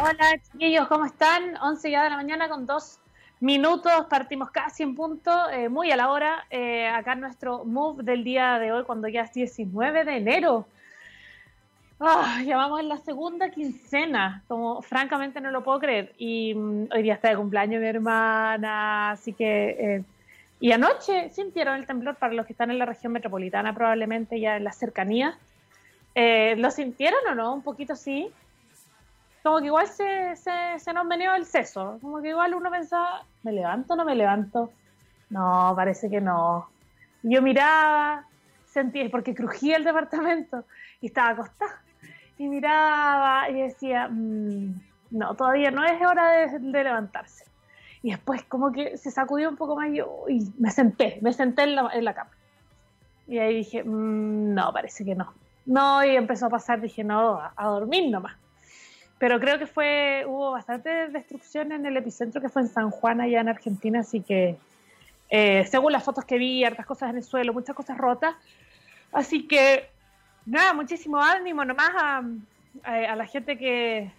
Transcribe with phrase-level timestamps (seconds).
[0.00, 1.56] Hola chiquillos, ¿cómo están?
[1.56, 3.00] 11 ya de la mañana con dos
[3.40, 6.46] minutos, partimos casi en punto, eh, muy a la hora.
[6.50, 10.68] Eh, acá nuestro move del día de hoy, cuando ya es 19 de enero.
[11.98, 16.14] Ah, ya vamos en la segunda quincena, como francamente no lo puedo creer.
[16.16, 19.70] Y mm, hoy día está de cumpleaños mi hermana, así que...
[19.70, 20.04] Eh,
[20.60, 24.56] y anoche sintieron el temblor para los que están en la región metropolitana, probablemente ya
[24.56, 25.36] en la cercanía.
[26.14, 27.52] Eh, ¿Lo sintieron o no?
[27.52, 28.30] Un poquito sí.
[29.48, 31.96] Como que igual se, se, nos meneó el seso.
[32.02, 34.70] Como que igual uno pensaba, ¿me levanto o no me levanto?
[35.30, 36.68] No, parece que no.
[37.22, 38.26] Yo miraba,
[38.66, 40.66] sentía, porque crujía el departamento
[41.00, 41.80] y estaba acostada.
[42.36, 44.82] Y miraba y decía, mm,
[45.12, 47.46] no, todavía no es hora de, de levantarse.
[48.02, 51.32] Y después como que se sacudió un poco más y, yo, y me senté, me
[51.32, 52.32] senté en la, en la cama.
[53.26, 55.32] Y ahí dije, mmm, no, parece que no.
[55.64, 58.36] No, y empezó a pasar, dije, no, a, a, dormir nomás.
[59.18, 63.20] Pero creo que fue, hubo bastante destrucción en el epicentro que fue en San Juan,
[63.20, 64.56] allá en Argentina, así que
[65.30, 68.34] eh, según las fotos que vi, hartas cosas en el suelo, muchas cosas rotas.
[69.12, 69.90] Así que,
[70.46, 72.22] nada, muchísimo ánimo nomás a,
[72.84, 74.10] a, a la gente que,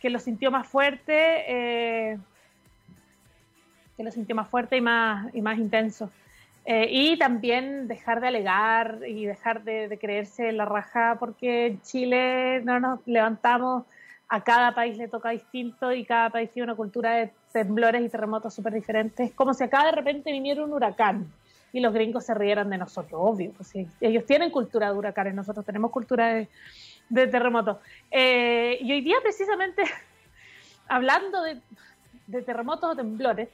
[0.00, 1.44] que, lo sintió más fuerte.
[1.48, 2.18] Eh,
[3.96, 6.10] que lo sintió más fuerte y más, y más intenso.
[6.64, 11.82] Eh, y también dejar de alegar y dejar de, de, creerse la raja porque en
[11.82, 13.84] Chile no nos levantamos,
[14.32, 18.08] a cada país le toca distinto y cada país tiene una cultura de temblores y
[18.08, 21.30] terremotos súper diferentes, como si acá de repente viniera un huracán
[21.70, 25.66] y los gringos se rieran de nosotros, obvio, pues ellos tienen cultura de huracanes, nosotros
[25.66, 27.76] tenemos cultura de, terremotos.
[28.10, 29.82] Eh, y hoy día precisamente,
[30.88, 31.60] hablando de,
[32.26, 33.50] de terremotos o temblores,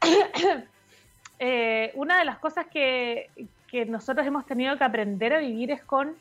[1.40, 3.30] eh, una de las cosas que,
[3.66, 6.14] que, nosotros hemos tenido que aprender a vivir es con,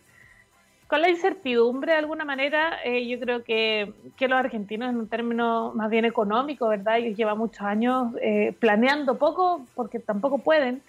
[0.89, 2.79] con la incertidumbre de alguna manera.
[2.83, 6.97] Eh, yo creo que, que, los argentinos, en un término más bien económico, ¿verdad?
[6.97, 10.81] Ellos llevan muchos años eh, planeando poco porque tampoco pueden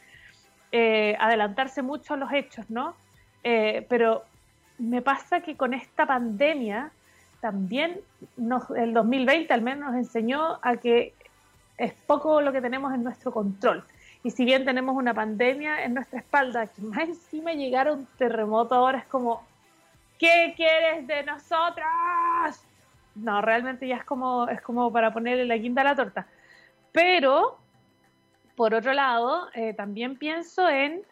[0.73, 2.95] eh, adelantarse mucho a los hechos, ¿no?
[3.43, 4.23] Pero
[4.79, 6.91] me pasa que con esta pandemia
[7.41, 8.01] también
[8.37, 11.15] nos, el 2020 al menos nos enseñó a que
[11.79, 13.83] es poco lo que tenemos en nuestro control.
[14.23, 18.75] Y si bien tenemos una pandemia en nuestra espalda, que más encima llegara un terremoto
[18.75, 19.43] ahora es como,
[20.21, 22.63] ¿qué quieres de nosotras?
[23.15, 26.27] No, realmente ya es como, es como para ponerle la quinta a la torta.
[26.93, 27.59] Pero,
[28.55, 31.03] por otro lado, eh, también pienso en,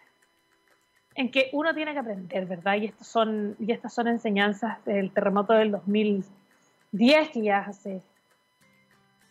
[1.14, 2.76] en que uno tiene que aprender, ¿verdad?
[2.76, 8.02] Y, son, y estas son enseñanzas del terremoto del 2010, que ya hace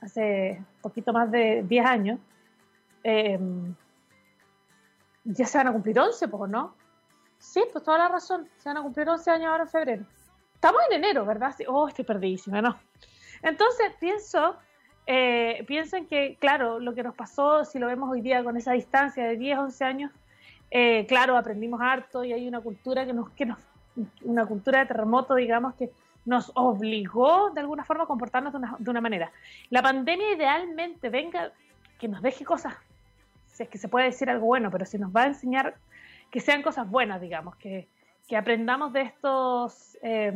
[0.01, 2.19] hace poquito más de 10 años,
[3.03, 3.39] eh,
[5.23, 6.75] ya se van a cumplir 11, pues, ¿no?
[7.39, 10.05] Sí, pues toda la razón, se van a cumplir 11 años ahora en febrero.
[10.53, 11.55] Estamos en enero, ¿verdad?
[11.67, 12.77] Oh, estoy perdidísima, ¿no?
[13.43, 14.55] Entonces pienso,
[15.05, 18.57] eh, pienso en que, claro, lo que nos pasó, si lo vemos hoy día con
[18.57, 20.11] esa distancia de 10, 11 años,
[20.71, 23.59] eh, claro, aprendimos harto y hay una cultura que nos, que nos,
[24.23, 25.91] una cultura de terremoto, digamos, que
[26.25, 29.31] nos obligó de alguna forma a comportarnos de una, de una, manera.
[29.69, 31.51] La pandemia idealmente venga,
[31.99, 32.75] que nos deje cosas,
[33.53, 35.75] si es que se puede decir algo bueno, pero si nos va a enseñar
[36.31, 37.87] que sean cosas buenas, digamos, que,
[38.27, 40.33] que aprendamos de estos, eh,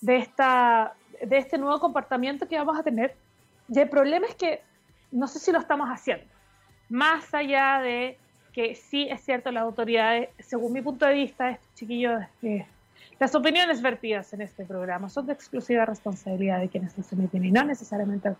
[0.00, 3.14] de, esta, de este nuevo comportamiento que vamos a tener.
[3.68, 4.62] Y el problema es que
[5.12, 6.24] no sé si lo estamos haciendo.
[6.88, 8.18] Más allá de
[8.52, 12.22] que sí es cierto, las autoridades, según mi punto de vista, estos chiquillos
[13.18, 17.50] las opiniones vertidas en este programa son de exclusiva responsabilidad de quienes las emiten y
[17.50, 18.34] no necesariamente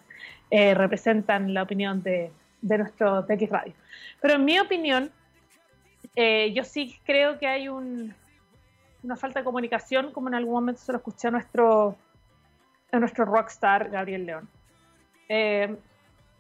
[0.51, 3.73] eh, representan la opinión de, de nuestro TX Radio.
[4.21, 5.11] Pero en mi opinión,
[6.17, 8.15] eh, yo sí creo que hay un,
[9.03, 11.97] una falta de comunicación, como en algún momento se lo escuché a nuestro,
[12.91, 14.49] a nuestro rockstar Gabriel León.
[15.29, 15.77] Eh,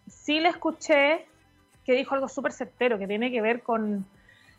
[0.09, 1.26] sí le escuché
[1.84, 4.06] que dijo algo súper certero, que tiene que ver con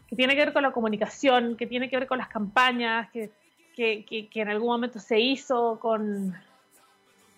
[0.08, 3.30] que tiene que ver con la comunicación, que tiene que ver con las campañas, que
[3.78, 6.36] que, que, que, en algún momento se hizo con,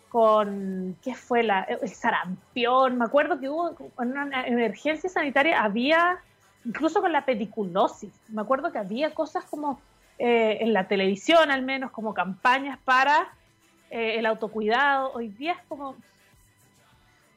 [0.07, 1.43] con ¿qué fue?
[1.43, 2.97] La, el sarampión.
[2.97, 6.17] Me acuerdo que hubo en una emergencia sanitaria, había,
[6.65, 9.79] incluso con la pediculosis, me acuerdo que había cosas como
[10.17, 13.29] eh, en la televisión al menos, como campañas para
[13.89, 15.13] eh, el autocuidado.
[15.13, 15.95] Hoy día es como,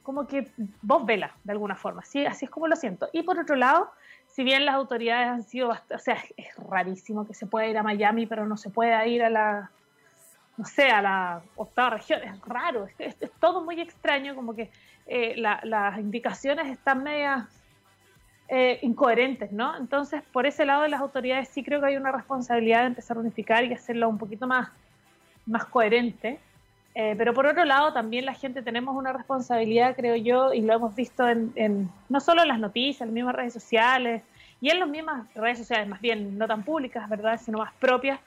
[0.02, 0.48] como que
[0.80, 2.26] vos vela de alguna forma, ¿sí?
[2.26, 3.08] así es como lo siento.
[3.12, 3.90] Y por otro lado,
[4.26, 7.78] si bien las autoridades han sido bastante, o sea, es rarísimo que se pueda ir
[7.78, 9.70] a Miami, pero no se pueda ir a la,
[10.56, 14.70] no sé, a la octava región, es raro, es, todo muy extraño, como que
[15.06, 17.46] eh, la, las indicaciones están medias
[18.54, 19.74] eh, incoherentes, ¿no?
[19.78, 23.16] Entonces, por ese lado de las autoridades sí creo que hay una responsabilidad de empezar
[23.16, 24.68] a unificar y hacerlo un poquito más,
[25.46, 26.38] más coherente.
[26.94, 30.74] Eh, pero por otro lado, también la gente tenemos una responsabilidad, creo yo, y lo
[30.74, 34.22] hemos visto en, no solo en las noticias, en las mismas redes sociales,
[34.60, 38.20] y en las mismas redes sociales, más bien no tan públicas, ¿verdad?, sino más propias,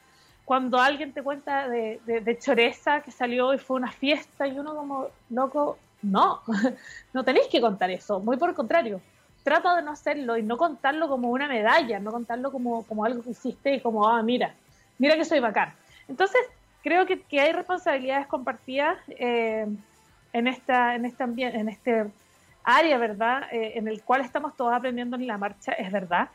[0.44, 4.74] cuando alguien te cuenta de, de, Choreza que salió y fue una fiesta, y uno
[4.74, 6.42] como, loco, no,
[7.14, 9.02] no tenéis que contar eso, muy por el contrario,
[9.46, 13.22] trata de no hacerlo y no contarlo como una medalla, no contarlo como, como algo
[13.22, 14.56] que hiciste y como, ah, mira,
[14.98, 15.72] mira que soy bacán.
[16.08, 16.42] Entonces,
[16.84, 19.68] creo que, que hay responsabilidades compartidas eh,
[20.34, 22.08] en, esta, en, este en este
[22.64, 23.44] área, ¿verdad?
[23.52, 26.30] Eh, en el cual estamos todos aprendiendo en la marcha, es verdad.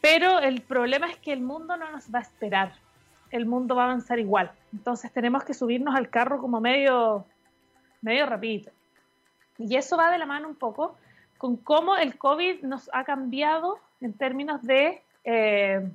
[0.00, 2.72] Pero el problema es que el mundo no nos va a esperar.
[3.30, 4.50] El mundo va a avanzar igual.
[4.72, 7.24] Entonces tenemos que subirnos al carro como medio,
[8.00, 8.72] medio rapidito.
[9.58, 10.96] Y eso va de la mano un poco
[11.42, 15.90] con cómo el COVID nos ha cambiado en términos de, eh,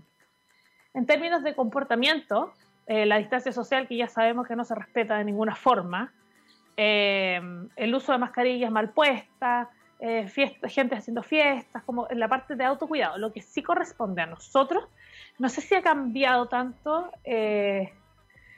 [0.94, 2.52] en términos de comportamiento,
[2.86, 6.12] eh, la distancia social que ya sabemos que no se respeta de ninguna forma,
[6.76, 7.40] eh,
[7.78, 9.70] el uso de mascarillas mal puestas,
[10.02, 14.84] gente haciendo fiestas, como en la parte de autocuidado, lo que sí corresponde a nosotros,
[15.40, 17.10] no sé si ha cambiado tanto,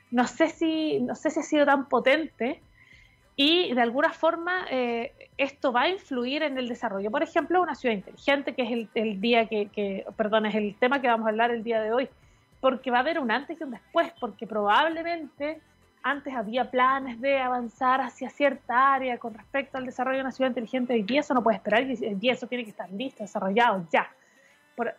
[0.10, 2.64] no, sé si, no sé si ha sido tan potente,
[3.42, 7.10] y de alguna forma eh, esto va a influir en el desarrollo.
[7.10, 11.08] Por ejemplo, una ciudad inteligente, que es el, día que, perdón, es el tema que
[11.08, 12.10] vamos a hablar el día de hoy,
[12.60, 15.62] porque va a haber un antes y un después, porque probablemente
[16.04, 20.50] antes había planes de avanzar hacia cierta área con respecto al desarrollo de una ciudad
[20.50, 24.12] inteligente, y eso no puede esperar, y eso tiene que estar listo, desarrollado ya.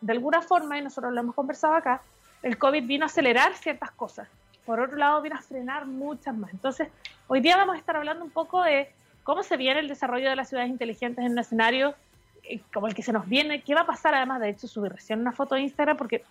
[0.00, 2.00] de alguna forma, y nosotros lo hemos conversado acá,
[2.42, 4.28] el COVID vino a acelerar ciertas cosas
[4.70, 6.52] por otro lado viene a frenar muchas más.
[6.52, 6.87] Entonces,
[7.26, 8.88] hoy día vamos a estar hablando un poco de
[9.25, 11.96] cómo se viene el desarrollo de las ciudades inteligentes en un escenario
[12.44, 14.93] eh, como el que se nos viene, qué va a pasar además, de hecho, subir
[14.93, 16.22] recién una foto de Instagram, porque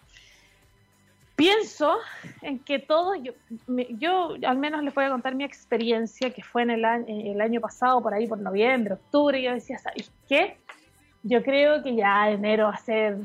[1.36, 1.98] pienso
[2.42, 3.34] en que todo, yo,
[3.68, 7.42] yo al menos les voy a contar mi experiencia, que fue en el año, el
[7.42, 10.56] año pasado, por ahí por noviembre, octubre, y yo decía, ¿sabes qué?
[11.24, 13.18] Yo creo que ya enero va a ser,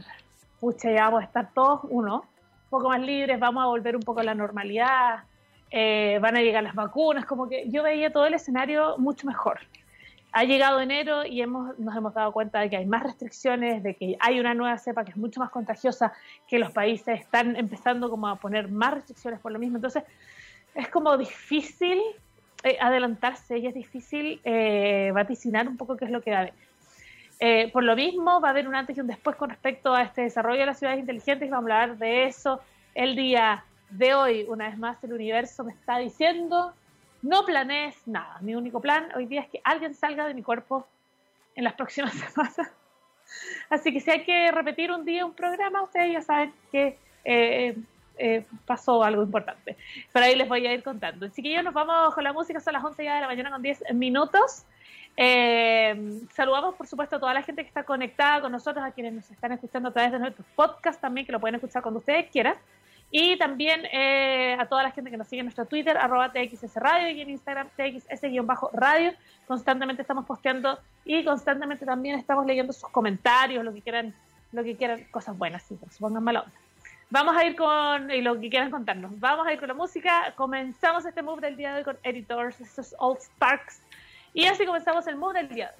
[0.58, 2.24] pucha, ya vamos a estar todos, uno,
[2.70, 5.24] poco más libres, vamos a volver un poco a la normalidad,
[5.70, 9.60] eh, van a llegar las vacunas, como que yo veía todo el escenario mucho mejor.
[10.32, 13.94] Ha llegado enero y hemos, nos hemos dado cuenta de que hay más restricciones, de
[13.94, 16.12] que hay una nueva cepa que es mucho más contagiosa,
[16.48, 19.76] que los países están empezando como a poner más restricciones por lo mismo.
[19.76, 20.02] Entonces,
[20.74, 22.00] es como difícil
[22.64, 26.50] eh, adelantarse y es difícil eh, vaticinar un poco qué es lo que da.
[27.46, 30.00] Eh, por lo mismo, va a haber un antes y un después con respecto a
[30.00, 31.50] este desarrollo de las ciudades inteligentes.
[31.50, 32.62] Vamos a hablar de eso
[32.94, 34.46] el día de hoy.
[34.48, 36.72] Una vez más, el universo me está diciendo,
[37.20, 38.38] no planees nada.
[38.40, 40.86] Mi único plan hoy día es que alguien salga de mi cuerpo
[41.54, 42.72] en las próximas semanas.
[43.68, 46.96] Así que si hay que repetir un día un programa, ustedes ya saben que
[47.26, 47.76] eh,
[48.16, 49.76] eh, pasó algo importante.
[50.14, 51.26] Pero ahí les voy a ir contando.
[51.26, 53.50] Así que ya nos vamos con la música, son las 11 ya de la mañana
[53.50, 54.64] con 10 minutos.
[55.16, 59.12] Eh, saludamos, por supuesto, a toda la gente que está conectada con nosotros, a quienes
[59.12, 62.30] nos están escuchando a través de nuestros podcast también, que lo pueden escuchar cuando ustedes
[62.30, 62.54] quieran.
[63.10, 66.74] Y también eh, a toda la gente que nos sigue en nuestro Twitter, arroba TXS
[66.76, 69.12] Radio, y en Instagram, TXS-radio.
[69.46, 74.12] Constantemente estamos posteando y constantemente también estamos leyendo sus comentarios, lo que quieran,
[74.50, 76.52] lo que quieran, cosas buenas, sí, se pongan mala onda.
[77.10, 79.20] Vamos a ir con y lo que quieran contarnos.
[79.20, 80.32] Vamos a ir con la música.
[80.34, 83.80] Comenzamos este move del día de hoy con Editors, estos Old Sparks
[84.34, 85.72] y así comenzamos el mood del día.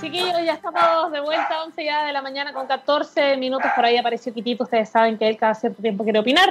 [0.00, 3.70] Chiquillos, ya estamos de vuelta, 11 ya de la mañana con 14 minutos.
[3.74, 4.64] Por ahí apareció Quitito.
[4.64, 6.48] Ustedes saben que él cada cierto tiempo quiere opinar.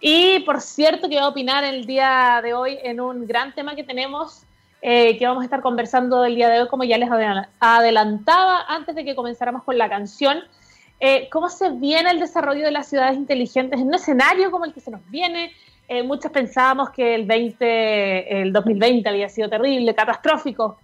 [0.00, 3.74] Y por cierto, que va a opinar el día de hoy en un gran tema
[3.74, 4.42] que tenemos,
[4.80, 7.08] eh, que vamos a estar conversando el día de hoy, como ya les
[7.60, 10.42] adelantaba antes de que comenzáramos con la canción.
[10.98, 14.72] Eh, ¿Cómo se viene el desarrollo de las ciudades inteligentes en un escenario como el
[14.72, 15.52] que se nos viene?
[15.88, 20.78] Eh, muchos pensábamos que el 20, el 2020 había sido terrible, catastrófico.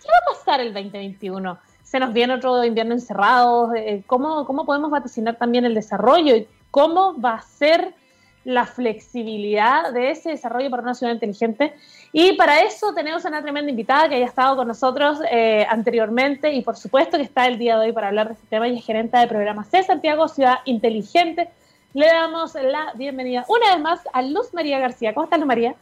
[0.00, 1.58] ¿Qué va a pasar el 2021?
[1.82, 3.74] Se nos viene otro invierno encerrado.
[3.74, 6.36] Eh, ¿Cómo, ¿Cómo podemos vaticinar también el desarrollo?
[6.36, 7.94] ¿Y cómo va a ser
[8.44, 11.74] la flexibilidad de ese desarrollo para una ciudad inteligente?
[12.12, 16.62] Y para eso tenemos una tremenda invitada que haya estado con nosotros eh, anteriormente y
[16.62, 18.84] por supuesto que está el día de hoy para hablar de este tema y es
[18.84, 21.50] gerente de programa C Santiago Ciudad Inteligente
[21.92, 25.12] le damos la bienvenida una vez más a Luz María García.
[25.12, 25.74] ¿Cómo estás, Luz María?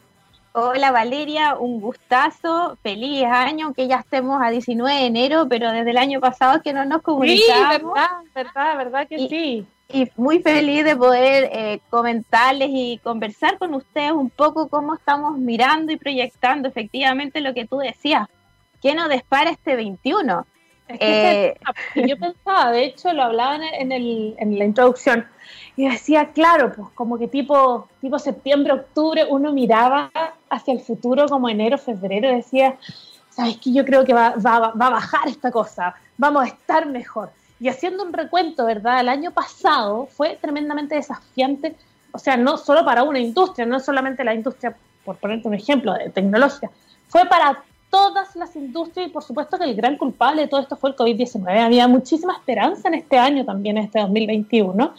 [0.53, 5.91] Hola Valeria, un gustazo, feliz año, que ya estemos a 19 de enero, pero desde
[5.91, 7.75] el año pasado que no nos comunicamos.
[7.75, 9.65] Sí, verdad, verdad, verdad que sí.
[9.91, 15.37] Y muy feliz de poder eh, comentarles y conversar con ustedes un poco cómo estamos
[15.37, 18.27] mirando y proyectando efectivamente lo que tú decías.
[18.81, 20.45] ¿Qué nos despara este 21?
[20.89, 21.55] Eh,
[21.95, 25.27] yo pensaba, de hecho lo hablaba en, el, en la introducción,
[25.79, 30.11] y decía, claro, pues como que tipo, tipo septiembre, octubre, uno miraba
[30.49, 32.75] hacia el futuro como enero, febrero, decía,
[33.29, 33.71] ¿sabes qué?
[33.71, 37.31] Yo creo que va, va, va a bajar esta cosa, vamos a estar mejor.
[37.61, 38.99] Y haciendo un recuento, ¿verdad?
[38.99, 41.77] El año pasado fue tremendamente desafiante,
[42.11, 45.93] o sea, no solo para una industria, no solamente la industria, por ponerte un ejemplo,
[45.93, 46.69] de tecnología,
[47.07, 50.75] fue para todas las industrias y por supuesto que el gran culpable de todo esto
[50.75, 51.57] fue el COVID-19.
[51.57, 54.93] Había muchísima esperanza en este año también, en este 2021,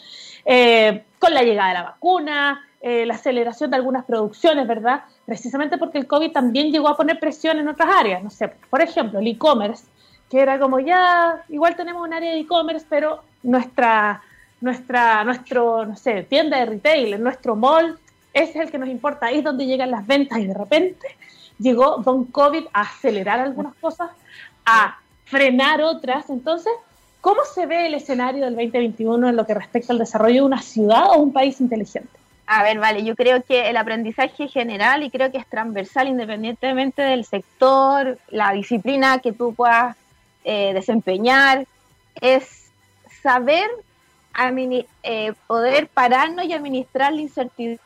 [0.45, 5.05] eh, con la llegada de la vacuna, eh, la aceleración de algunas producciones, ¿verdad?
[5.27, 8.81] Precisamente porque el COVID también llegó a poner presión en otras áreas, no sé, por
[8.81, 9.85] ejemplo, el e-commerce,
[10.31, 14.23] que era como ya, igual tenemos un área de e-commerce, pero nuestra,
[14.61, 17.99] nuestra, nuestro, no sé, tienda de retail, nuestro mall,
[18.33, 21.09] ese es el que nos importa, ahí es donde llegan las ventas y de repente
[21.61, 24.11] llegó Don COVID a acelerar algunas cosas,
[24.65, 26.31] a frenar otras.
[26.31, 26.73] Entonces,
[27.21, 30.63] ¿cómo se ve el escenario del 2021 en lo que respecta al desarrollo de una
[30.63, 32.11] ciudad o un país inteligente?
[32.47, 37.01] A ver, vale, yo creo que el aprendizaje general y creo que es transversal independientemente
[37.01, 39.97] del sector, la disciplina que tú puedas
[40.45, 41.67] eh, desempeñar,
[42.21, 42.71] es
[43.23, 43.71] saber
[45.03, 47.79] eh, poder pararnos y administrar la incertidumbre.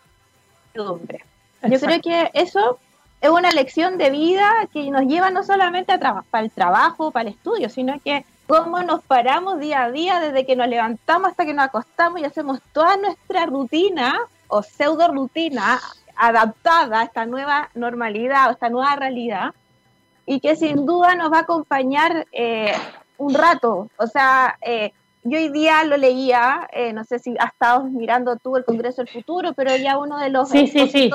[1.69, 2.79] Yo creo que eso
[3.21, 7.29] es una lección de vida que nos lleva no solamente a para el trabajo, para
[7.29, 11.45] el estudio, sino que cómo nos paramos día a día desde que nos levantamos hasta
[11.45, 15.81] que nos acostamos y hacemos toda nuestra rutina o pseudo rutina
[16.17, 19.55] adaptada a esta nueva normalidad o esta nueva realidad
[20.27, 22.73] y que sin duda nos va a acompañar eh,
[23.19, 23.89] un rato.
[23.99, 28.37] O sea, eh, yo hoy día lo leía, eh, no sé si has estado mirando
[28.37, 31.11] tú el Congreso del Futuro, pero ya uno de los sí,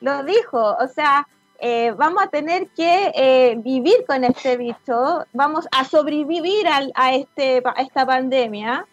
[0.00, 1.26] lo dijo, o sea,
[1.60, 7.62] eh, vamos a tener que eh, vivir con este bicho, vamos a sobrevivir a, este,
[7.64, 8.86] a esta pandemia,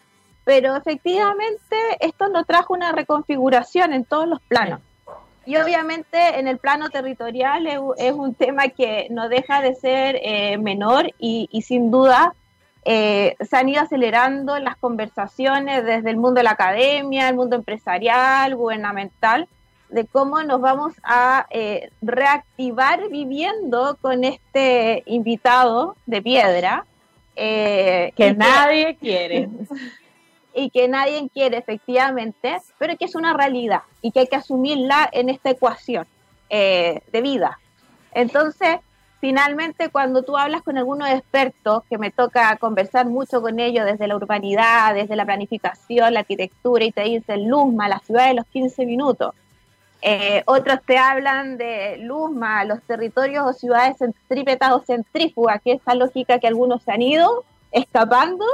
[0.44, 4.82] pero efectivamente esto nos trajo una reconfiguración en todos los planos.
[5.46, 7.68] Y obviamente en el plano territorial
[7.98, 12.34] es, un tema que no deja de ser eh, menor y, y, sin duda
[12.84, 18.56] se han ido acelerando las conversaciones desde el mundo de la academia, el mundo empresarial,
[18.56, 19.48] gubernamental,
[19.89, 26.86] de cómo nos vamos a eh, reactivar viviendo con este invitado de piedra.
[27.36, 29.50] Eh, que nadie quiere.
[30.56, 35.10] y que nadie quiere efectivamente, pero que es una realidad y que hay que asumirla
[35.12, 36.08] en esta ecuación
[36.50, 37.60] eh, de vida.
[38.13, 38.77] Entonces,
[39.20, 44.08] finalmente, cuando tú hablas con algunos expertos, que me toca conversar mucho con ellos desde
[44.08, 48.46] la urbanidad, desde la planificación, la arquitectura, y te dicen, Luzma, la ciudad de los
[48.46, 49.36] 15 minutos,
[50.02, 55.82] eh, otros te hablan de Luzma, los territorios o ciudades centrípetas o centrífugas, que es
[55.82, 58.46] esa lógica que algunos se han ido escapando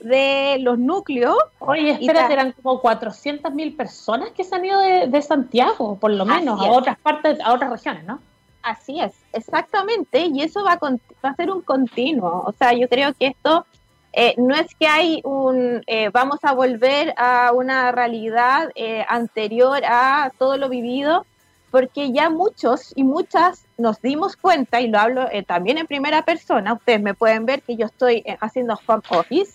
[0.00, 1.36] de los núcleos.
[1.58, 6.24] Oye, espérate, eran como 400 mil personas que se han ido de, Santiago, por lo
[6.24, 8.20] menos, a otras partes, a otras regiones, ¿no?
[8.62, 12.44] Así es, exactamente, y eso va va a ser un continuo.
[12.46, 13.66] O sea, yo creo que esto
[14.12, 19.82] eh, no es que hay un, eh, vamos a volver a una realidad eh, anterior
[19.86, 21.24] a todo lo vivido,
[21.70, 26.74] porque ya muchos y muchas nos dimos cuenta, y lo hablo también en primera persona,
[26.74, 29.54] ustedes me pueden ver que yo estoy haciendo home office,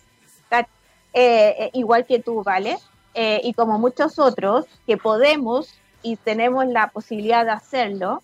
[1.73, 2.77] igual que tú, ¿vale?
[3.13, 8.23] y como muchos otros que podemos y tenemos la posibilidad de hacerlo,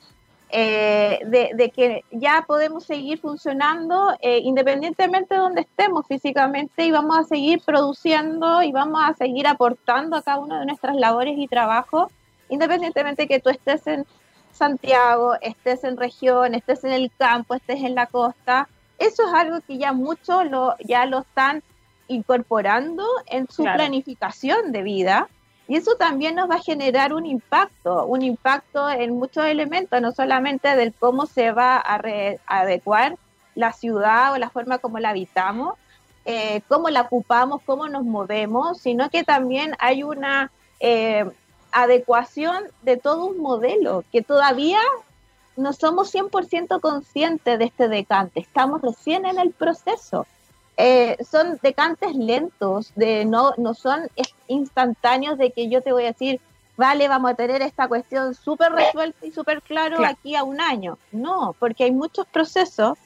[0.55, 7.17] eh, de, que ya podemos seguir funcionando eh, independientemente de donde estemos físicamente y vamos
[7.17, 11.47] a seguir produciendo y vamos a seguir aportando a cada una de nuestras labores y
[11.47, 12.11] trabajos,
[12.49, 14.05] independientemente de que tú estés en
[14.51, 18.69] Santiago, estés en región, estés en el campo, estés en la costa.
[18.99, 21.63] Eso es algo que ya muchos lo, ya lo están
[22.07, 25.29] incorporando en su planificación de vida
[25.67, 30.11] y eso también nos va a generar un impacto, un impacto en muchos elementos, no
[30.11, 32.01] solamente del cómo se va a,
[32.47, 33.17] adecuar
[33.55, 35.75] la ciudad o la forma como la habitamos,
[36.25, 41.25] eh, cómo la ocupamos, cómo nos movemos, sino que también hay una eh,
[41.71, 44.79] adecuación de todo un modelo que todavía
[45.55, 50.25] no somos 100% conscientes de este decante, estamos recién en el proceso.
[50.77, 54.09] Eh, son decantes lentos, de no, no son
[54.47, 56.41] instantáneos de que yo te voy a decir,
[56.75, 60.97] vale, vamos a tener esta cuestión súper resuelta y súper claro, aquí a un año.
[61.11, 62.97] No, porque hay muchos procesos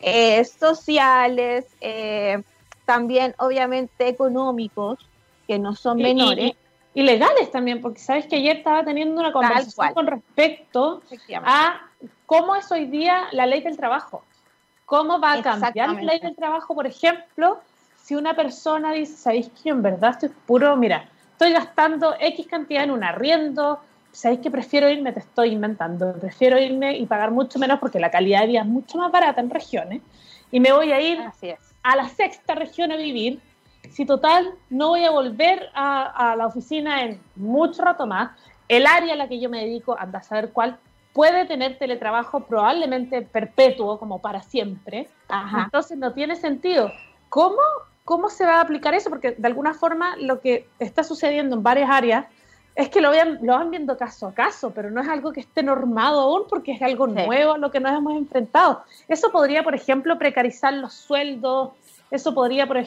[0.00, 2.42] eh, sociales, eh,
[2.84, 4.98] también obviamente económicos,
[5.46, 6.52] que no son menores.
[6.96, 11.02] Y, legales también, porque sabes que ayer estaba teniendo una conversación con respecto
[11.42, 11.80] a
[12.24, 14.22] cómo es hoy día la ley del trabajo.
[14.84, 17.60] ¿Cómo va a cambiar ley del trabajo, por ejemplo,
[17.96, 22.84] si una persona dice, ¿sabéis que en verdad estoy puro, mira, estoy gastando X cantidad
[22.84, 23.80] en un arriendo,
[24.12, 25.12] ¿sabéis que prefiero irme?
[25.12, 28.66] Te estoy inventando, prefiero irme y pagar mucho menos porque la calidad de vida es
[28.66, 30.02] mucho más barata en regiones
[30.50, 31.18] y me voy a ir
[31.82, 33.40] a la sexta región a vivir.
[33.90, 38.30] Si total, no voy a volver a, la oficina en mucho rato más,
[38.68, 40.78] el área a la que yo me dedico, anda a saber cuál,
[41.14, 45.08] puede tener teletrabajo probablemente perpetuo, como para siempre.
[45.64, 46.92] Entonces no tiene sentido.
[47.30, 47.62] ¿Cómo,
[48.04, 49.08] ¿Cómo se va a aplicar eso?
[49.08, 52.26] Porque de alguna forma lo que está sucediendo en varias áreas
[52.74, 55.62] es que lo, lo van viendo caso a caso, pero no es algo que esté
[55.62, 58.82] normado aún porque es algo nuevo a lo que nos hemos enfrentado.
[59.06, 61.70] Eso podría, por ejemplo, precarizar los sueldos,
[62.10, 62.84] eso podría, por,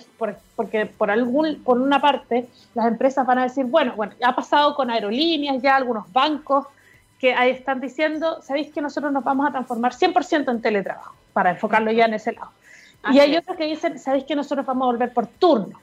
[0.58, 4.76] porque por, algún, por una parte, las empresas van a decir, bueno, bueno, ha pasado
[4.76, 6.66] con aerolíneas, ya algunos bancos
[7.20, 11.52] que ahí están diciendo, sabéis que nosotros nos vamos a transformar 100% en teletrabajo, para
[11.52, 12.52] enfocarlo ya en ese lado.
[13.12, 15.80] y hay otros que dicen, sabéis que nosotros vamos a volver por turno.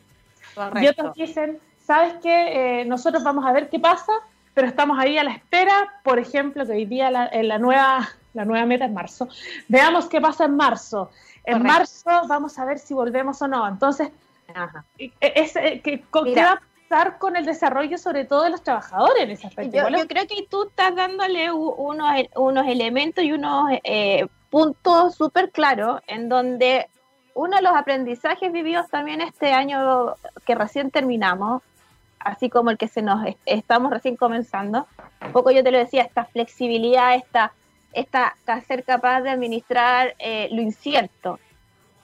[0.81, 2.81] Y otros dicen, ¿sabes qué?
[2.81, 4.13] Eh, nosotros vamos a ver qué pasa,
[4.53, 8.09] pero estamos ahí a la espera, por ejemplo, que hoy día la, en la nueva,
[8.35, 9.29] la nueva meta es marzo.
[9.69, 11.11] Veamos qué pasa en marzo.
[11.45, 13.67] En marzo vamos a ver si volvemos o no.
[13.67, 14.11] Entonces,
[14.99, 16.61] e, Es, eh, ¿qué, va
[17.19, 19.77] con el desarrollo, sobre todo de los trabajadores en ese aspecto?
[19.77, 26.01] Yo, creo que tú estás dándole unos, unos elementos y unos eh, puntos súper claros
[26.07, 26.89] en donde
[27.35, 30.15] uno de los aprendizajes vividos también este año
[30.47, 31.63] que recién terminamos
[32.21, 34.87] así como el que se nos estamos recién comenzando.
[35.25, 37.53] Un poco yo te lo decía, esta flexibilidad, esta,
[37.93, 38.35] esta
[38.67, 41.39] ser capaz de administrar eh, lo incierto.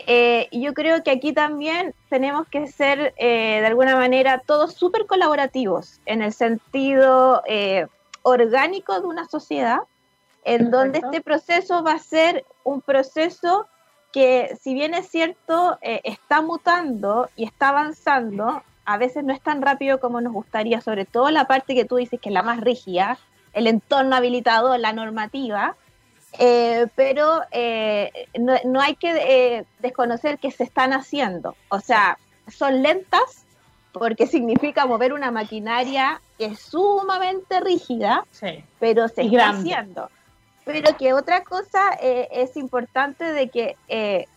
[0.06, 5.06] Eh, yo creo que aquí también tenemos que ser eh, de alguna manera todos súper
[5.06, 7.42] colaborativos en el sentido
[8.22, 9.80] orgánico de una sociedad,
[10.44, 13.66] en donde este proceso va a ser un proceso
[14.12, 19.62] que, si bien es cierto, está mutando y está avanzando, a veces no es tan
[19.62, 22.60] rápido como nos gustaría, sobre todo la parte que tú dices que es la más
[22.60, 23.18] rígida,
[23.52, 25.76] el entorno habilitado, la normativa,
[26.38, 31.56] eh, pero eh, no, hay que eh, desconocer que se están haciendo.
[31.68, 33.44] O sea, son lentas
[33.92, 38.24] porque significa mover una maquinaria que es sumamente rígida,
[38.78, 40.10] pero se está haciendo.
[40.64, 43.76] Pero que otra cosa es importante de que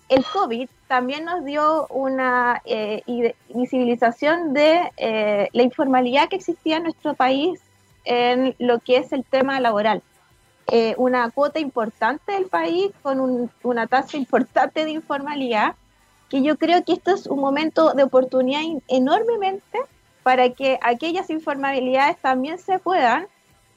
[0.09, 3.01] el COVID también nos dio una eh,
[3.49, 7.59] visibilización de eh, la informalidad que existía en nuestro país
[8.05, 10.03] en lo que es el tema laboral.
[10.67, 15.75] Eh, una cuota importante del país con una tasa importante de informalidad,
[16.29, 19.79] que yo creo que esto es un momento de oportunidad enormemente
[20.23, 23.27] para que aquellas informalidades también se puedan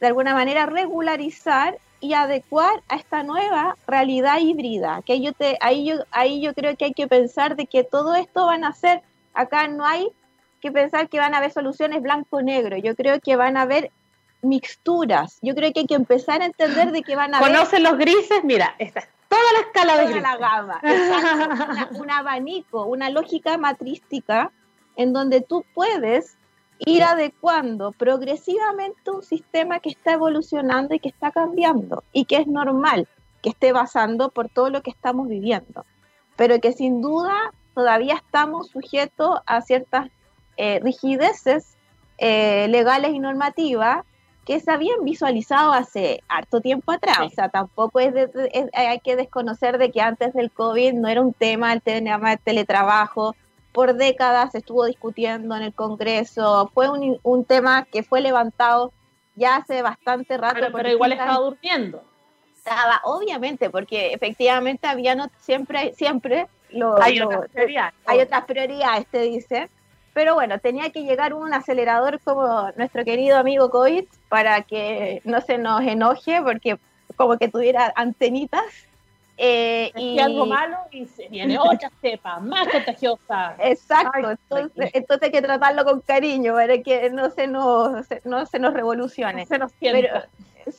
[0.01, 5.03] de alguna manera regularizar y adecuar a esta nueva realidad híbrida.
[5.05, 8.15] Que yo te, ahí, yo, ahí yo creo que hay que pensar de que todo
[8.15, 9.03] esto van a ser,
[9.35, 10.09] acá no hay
[10.61, 13.91] que pensar que van a haber soluciones blanco-negro, yo creo que van a haber
[14.49, 17.99] mixturas, yo creo que hay que empezar a entender de que van a ¿Conocen los
[17.99, 18.43] grises?
[18.45, 20.23] Mira, esta es toda la escala de grises.
[20.23, 20.81] la gama,
[21.93, 24.53] un abanico, una lógica matrística
[24.97, 26.37] en donde tú puedes
[26.79, 32.47] ir adecuando progresivamente un sistema que está evolucionando y que está cambiando y que es
[32.47, 33.09] normal
[33.43, 35.85] que esté basando por todo lo que estamos viviendo,
[36.37, 40.09] pero que sin duda todavía estamos sujetos a ciertas
[40.57, 41.77] eh, rigideces
[42.19, 44.05] eh, legales y normativas
[44.47, 47.19] que se habían visualizado hace harto tiempo atrás.
[47.21, 48.15] O sea, tampoco es,
[48.73, 52.39] hay que desconocer de que antes del COVID no era un tema el tema del
[52.39, 53.35] teletrabajo,
[53.73, 58.93] por décadas se estuvo discutiendo en el Congreso, fue un, tema que fue levantado
[59.35, 60.69] ya hace bastante rato.
[60.73, 62.03] Pero, igual estaba durmiendo.
[62.57, 69.07] Estaba, obviamente, porque efectivamente había no, siempre, siempre lo, hay, otras prioridades, hay otras prioridades,
[69.09, 69.69] te dice.
[70.17, 75.43] Pero bueno, tenía que llegar un acelerador como nuestro querido amigo COVID para que no
[75.43, 76.79] se nos enoje, porque
[77.17, 78.65] como que tuviera antenitas
[79.37, 83.57] eh, y algo malo y se viene otra cepa más contagiosa.
[83.59, 88.59] Exacto, entonces, entonces hay que tratarlo con cariño para que no se nos, no se
[88.59, 89.45] nos revolucione.
[89.45, 90.23] se nos pero,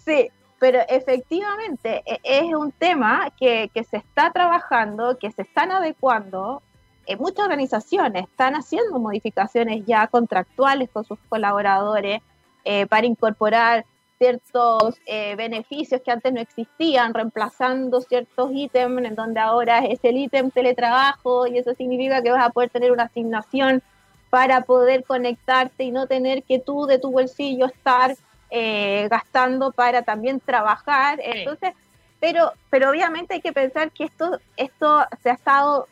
[0.03, 5.71] sí, pero efectivamente e, es un tema que, que, se está trabajando, que se están
[5.71, 6.63] adecuando.
[7.07, 12.21] Eh, muchas organizaciones están haciendo modificaciones ya contractuales con sus colaboradores
[12.65, 13.85] eh, para incorporar
[14.17, 20.17] ciertos eh, beneficios que antes no existían, reemplazando ciertos ítems en donde ahora es el
[20.17, 23.81] ítem teletrabajo y eso significa que vas a poder tener una asignación
[24.29, 28.17] para poder conectarte y no tener que tú de tu bolsillo estar
[28.49, 31.19] eh, gastando para también trabajar.
[31.23, 31.73] Entonces,
[32.19, 35.87] pero, pero obviamente hay que pensar que esto, esto se ha estado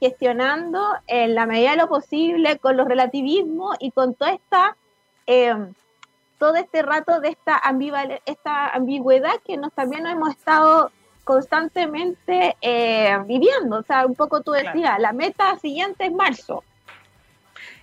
[0.00, 4.76] gestionando en la medida de lo posible con los relativismos y con toda esta
[5.26, 5.54] eh,
[6.38, 7.60] todo este rato de esta,
[8.24, 10.90] esta ambigüedad que nos también hemos estado
[11.24, 13.78] constantemente eh, viviendo.
[13.78, 16.64] O sea, un poco tú decías, la meta siguiente es marzo.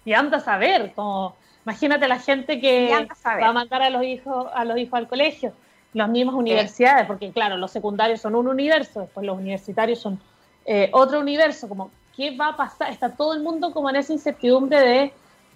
[0.03, 4.47] Y anda a saber, como imagínate la gente que va a mandar a los hijos
[4.53, 5.51] a los hijos al colegio,
[5.93, 10.19] las mismas universidades, porque claro, los secundarios son un universo, después los universitarios son
[10.65, 14.13] eh, otro universo, como qué va a pasar, está todo el mundo como en esa
[14.13, 15.13] incertidumbre de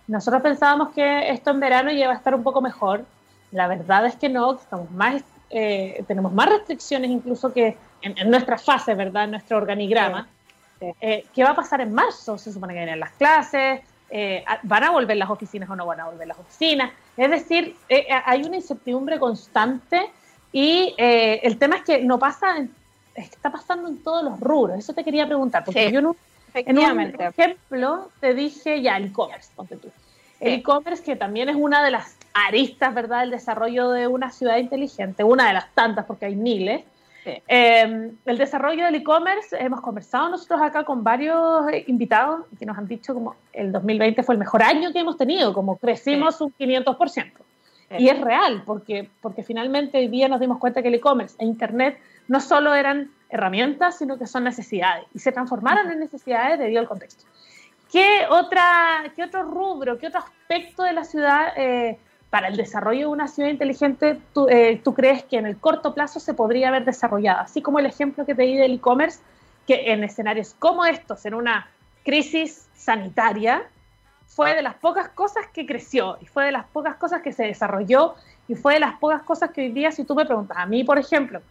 [0.09, 3.05] nosotros pensábamos que esto en verano iba a estar un poco mejor.
[3.51, 8.31] La verdad es que no, que estamos más, eh, tenemos más restricciones incluso que en,
[8.31, 9.25] nuestra fase, ¿verdad?
[9.25, 10.27] En nuestro organigrama.
[10.81, 12.39] Eh, ¿Qué va a pasar en marzo?
[12.39, 15.99] Se supone que vienen las clases, eh, ¿van a volver las oficinas o no van
[15.99, 16.91] a volver las oficinas?
[17.15, 17.75] Es decir,
[18.25, 20.09] hay una incertidumbre constante
[20.51, 22.55] y el tema es que no pasa,
[23.13, 24.79] está pasando en todos los rubros.
[24.79, 26.15] Eso te quería preguntar, porque yo no
[26.53, 29.89] en un ejemplo, te dije ya el e-commerce, ponte tú.
[30.39, 34.57] El e-commerce que también es una de las aristas, ¿verdad?, del desarrollo de una ciudad
[34.57, 36.83] inteligente, una de las tantas, porque hay miles.
[37.47, 42.77] Em, el desarrollo del e-commerce, hemos conversado nosotros acá con varios eh, invitados que nos
[42.77, 46.51] han dicho como el 2020 fue el mejor año que hemos tenido, como crecimos un
[46.57, 47.31] 500%.
[47.97, 51.45] Y es real, porque, porque finalmente hoy día nos dimos cuenta que el e-commerce e
[51.45, 56.81] Internet no solo eran herramientas, sino que son necesidades y se transformaron en necesidades debido
[56.81, 57.25] al contexto.
[57.91, 61.97] ¿Qué, otra, qué otro rubro, qué otro aspecto de la ciudad eh,
[62.29, 66.19] para el desarrollo de una ciudad inteligente eh, tú, crees que en el corto plazo
[66.19, 67.39] se podría haber desarrollado?
[67.41, 69.19] Así como el ejemplo que te di del e-commerce,
[69.65, 71.67] que en escenarios como estos, en una
[72.03, 73.63] crisis sanitaria,
[74.27, 77.43] fue de las pocas cosas que creció y fue de las pocas cosas que se
[77.43, 78.15] desarrolló
[78.47, 80.83] y fue de las pocas cosas que hoy día, si tú me preguntas a mí,
[80.83, 81.41] por ejemplo,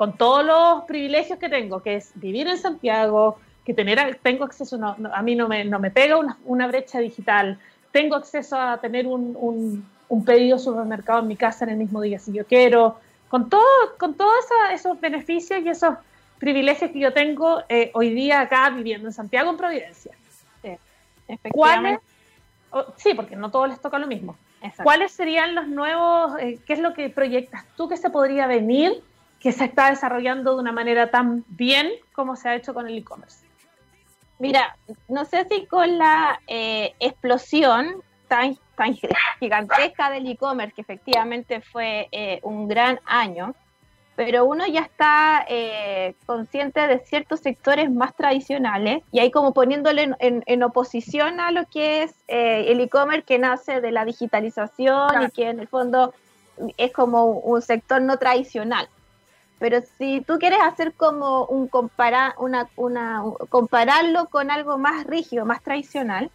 [0.00, 4.80] con todos los privilegios que tengo, que es vivir en Santiago, que tener, tengo acceso,
[4.82, 7.58] a mí no me, no me pega una, brecha digital,
[7.92, 12.00] tengo acceso a tener un, un, un, pedido supermercado en mi casa en el mismo
[12.00, 13.60] día si yo quiero, con, todo,
[13.98, 15.96] con todos esos beneficios y esos
[16.38, 20.14] privilegios que yo tengo eh, hoy día acá viviendo en Santiago, en Providencia.
[20.62, 20.78] Sí,
[21.28, 22.02] efectivamente.
[22.96, 24.34] sí, porque no todos les toca lo mismo.
[24.82, 29.02] ¿Cuáles serían los nuevos, eh, qué es lo que proyectas tú que se podría venir
[29.40, 32.98] que se está desarrollando de una manera tan bien como se ha hecho con el
[32.98, 33.44] e-commerce?
[34.38, 34.76] Mira,
[35.08, 38.96] no sé si con la eh, explosión tan, tan
[39.40, 43.54] gigantesca del e-commerce, que efectivamente fue eh, un gran año,
[44.16, 50.14] pero uno ya está eh, consciente de ciertos sectores más tradicionales y ahí como poniéndole
[50.18, 55.48] en, oposición a lo que es el e-commerce que nace de la digitalización y que
[55.48, 56.12] en el fondo
[56.76, 58.88] es como un sector no tradicional.
[59.60, 65.44] Pero si tú quieres hacer como un comparar, una, una, compararlo con algo más rígido,
[65.44, 66.30] más tradicional,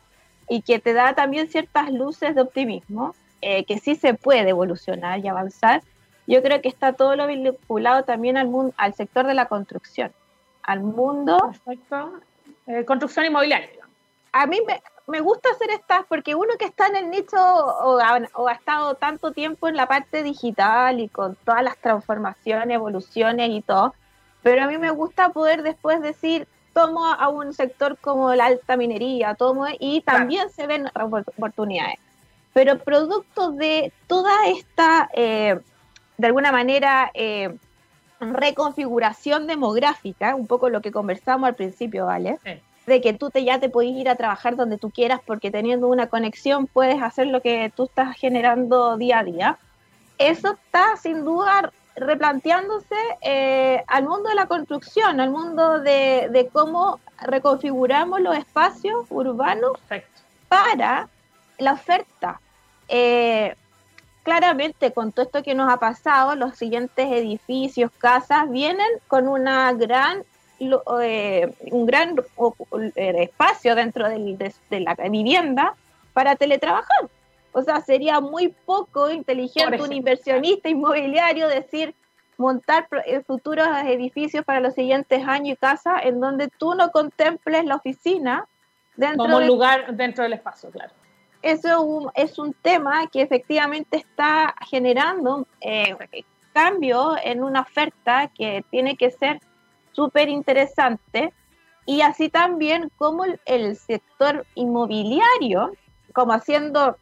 [0.48, 5.20] y que te da también ciertas luces de optimismo, eh, que sí se puede evolucionar
[5.20, 5.82] y avanzar,
[6.28, 10.12] yo creo que está todo lo vinculado también al, mundo, al sector de la construcción,
[10.62, 11.40] al mundo...
[11.66, 12.20] Perfecto.
[12.68, 13.70] Eh, construcción inmobiliaria.
[14.32, 18.00] A mí me, me gusta hacer estas porque uno que está en el nicho o
[18.00, 23.62] ha, estado tanto tiempo en la parte digital y con todas las transformaciones, evoluciones y
[23.62, 23.94] todo,
[24.42, 28.78] pero a mí me gusta poder después decir, tomo a un sector como la alta
[28.78, 32.00] minería, tomo y también se ven oportunidades.
[32.54, 35.60] Pero producto de toda esta, eh,
[36.18, 37.56] de alguna manera, eh,
[38.20, 42.40] reconfiguración demográfica, un poco lo que conversamos al principio, ¿vale?
[42.44, 45.52] Sí de que tú te, ya te puedes ir a trabajar donde tú quieras porque
[45.52, 49.58] teniendo una conexión puedes hacer lo que tú estás generando día a día.
[50.18, 57.00] Eso está sin duda replanteándose eh, al mundo de la construcción, al mundo de, cómo
[57.22, 59.74] reconfiguramos los espacios urbanos
[60.50, 61.08] para
[61.58, 62.40] la oferta.
[62.88, 63.56] Eh,
[64.24, 69.72] claramente, con todo esto que nos ha pasado, los siguientes edificios, casas, vienen con una
[69.74, 70.24] gran
[70.60, 72.16] eh, un gran
[72.96, 75.76] eh, espacio dentro de, la vivienda
[76.14, 77.10] para teletrabajar.
[77.52, 81.96] O sea, sería muy poco inteligente un inversionista inmobiliario decir
[82.38, 87.66] montar eh, futuros edificios para los siguientes años y casa en donde tú no contemples
[87.66, 88.46] la oficina
[88.96, 90.92] dentro como lugar dentro del espacio, claro.
[91.42, 95.96] Eso es un tema que efectivamente está generando eh,
[96.54, 99.40] cambio en una oferta que tiene que ser
[99.96, 101.34] súper interesante.
[101.86, 105.72] Y así también como el, sector inmobiliario,
[106.14, 106.98] como haciendo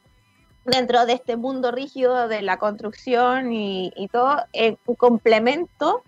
[0.66, 6.04] dentro de este mundo rígido de la construcción y, todo, eh, un complemento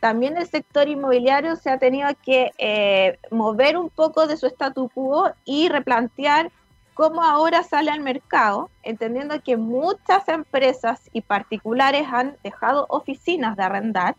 [0.00, 4.88] también el sector inmobiliario se ha tenido que eh, mover un poco de su statu
[4.94, 6.52] quo y replantear
[6.94, 13.62] cómo ahora sale al mercado, entendiendo que muchas empresas y particulares han dejado oficinas de
[13.64, 14.16] arrendar.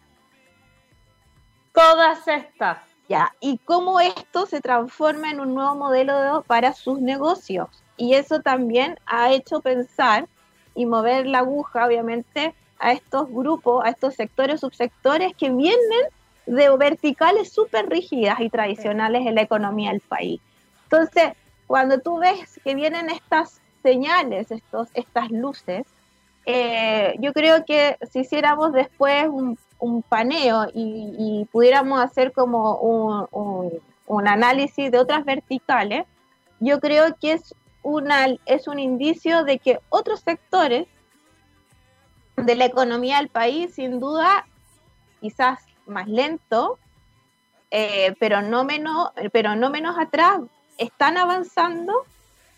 [1.79, 2.79] Todas estas.
[3.07, 7.69] Ya, y cómo esto se transforma en un nuevo modelo para sus negocios.
[7.95, 10.27] Y eso también ha hecho pensar
[10.75, 16.01] y mover la aguja, obviamente, a estos grupos, a estos sectores, subsectores que vienen
[16.45, 20.41] de verticales súper rígidas y tradicionales en la economía del país.
[20.83, 21.31] Entonces,
[21.65, 25.87] cuando tú ves que vienen estas señales, estos, estas luces,
[26.51, 29.55] eh, yo creo que si hiciéramos después un,
[30.01, 32.75] paneo y, pudiéramos hacer como
[34.07, 36.07] un, análisis de otras verticales,
[36.59, 40.87] yo creo que es, una, es un indicio de que otros sectores
[42.35, 44.47] de la economía del país, sin duda,
[45.21, 46.79] quizás más lento,
[47.69, 50.39] eh, pero, no menos, pero no menos atrás,
[50.79, 51.93] están avanzando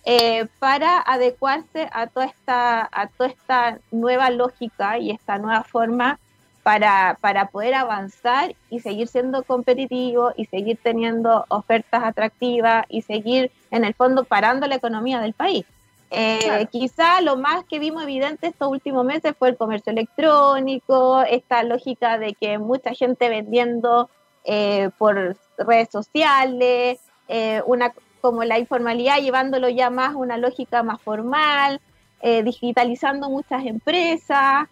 [0.04, 6.20] eh, para adecuarse a toda, esta, a toda esta nueva lógica y esta nueva forma
[6.64, 13.52] para, para poder avanzar y seguir siendo competitivo y seguir teniendo ofertas atractivas y seguir,
[13.72, 15.66] en el fondo, parando la economía del país.
[16.14, 21.64] Eh, quizá lo más que vimos evidente estos últimos meses fue el comercio electrónico, esta
[21.64, 24.10] lógica de que mucha gente vendiendo
[24.44, 30.84] eh, por redes sociales, eh, una como la informalidad llevándolo ya más a una lógica
[30.84, 31.82] más formal,
[32.22, 34.68] digitalizando muchas empresas,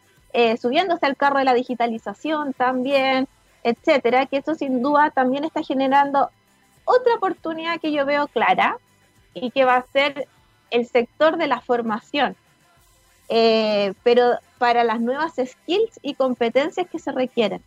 [0.62, 3.28] subiéndose al carro de la digitalización también,
[3.64, 6.30] etcétera, que eso sin duda también está generando
[6.86, 8.78] otra oportunidad que yo veo clara
[9.34, 10.28] y que va a ser
[10.72, 12.36] el sector de la formación,
[13.30, 17.62] eh, pero para las nuevas skills y competencias que se requieren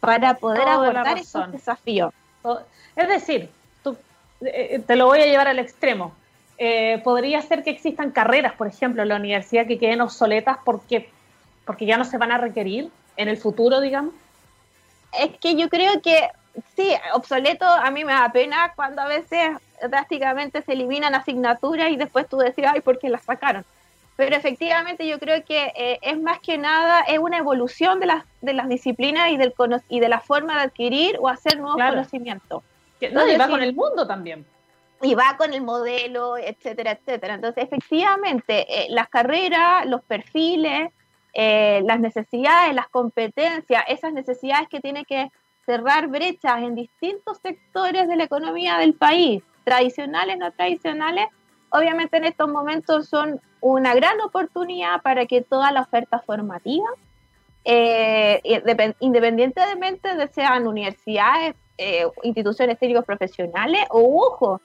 [0.00, 2.12] para poder abordar esos desafíos.
[2.94, 3.50] Es decir,
[4.40, 6.14] eh, te lo voy a llevar al extremo.
[6.58, 11.10] Eh, podría ser que existan carreras, por ejemplo, en la universidad que queden obsoletas porque,
[11.64, 14.14] porque ya no se van a requerir en el futuro, digamos.
[15.18, 16.28] Es que yo creo que
[16.74, 19.50] sí, obsoleto a mí me da pena cuando a veces
[19.88, 23.64] drásticamente se eliminan asignaturas y después tú decís, ay, ¿por qué las sacaron?
[24.16, 28.24] Pero efectivamente yo creo que eh, es más que nada, es una evolución de las,
[28.40, 29.52] de las disciplinas y, del
[29.90, 32.62] y de la forma de adquirir o hacer nuevos conocimientos.
[33.12, 34.46] No, y va con el mundo también.
[35.02, 37.34] Y va con el modelo, etcétera, etcétera.
[37.34, 40.90] Entonces, efectivamente, eh, las carreras, los perfiles,
[41.34, 45.30] eh, las necesidades, las competencias, esas necesidades que tiene que
[45.66, 51.26] cerrar brechas en distintos sectores de la economía del país, tradicionales, no tradicionales,
[51.70, 56.88] obviamente en estos momentos son una gran oportunidad para que toda la oferta formativa,
[57.68, 58.40] eh,
[59.00, 64.60] independientemente de sean universidades, eh, instituciones técnicos profesionales o, ojo,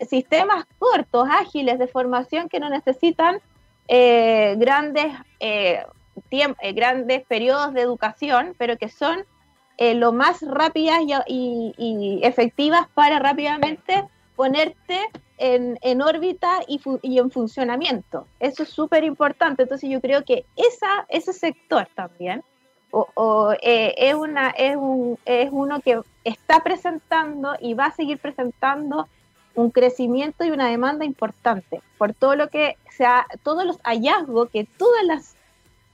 [0.00, 3.42] sistemas cortos, ágiles de formación que no necesitan
[3.86, 5.12] eh, grandes,
[6.74, 9.26] grandes periodos de educación, pero que son
[9.78, 14.04] lo más rápidas y, y efectivas para rápidamente
[14.36, 16.80] ponerte en, órbita y,
[17.18, 18.26] en funcionamiento.
[18.40, 19.62] Eso es súper importante.
[19.62, 22.42] Entonces yo creo que esa, ese sector también
[22.90, 28.18] o, eh, es, una, es, un, es uno que está presentando y va a seguir
[28.18, 29.06] presentando
[29.54, 34.64] un crecimiento y una demanda importante por todo lo que sea, todos los hallazgos que
[34.64, 35.34] todas las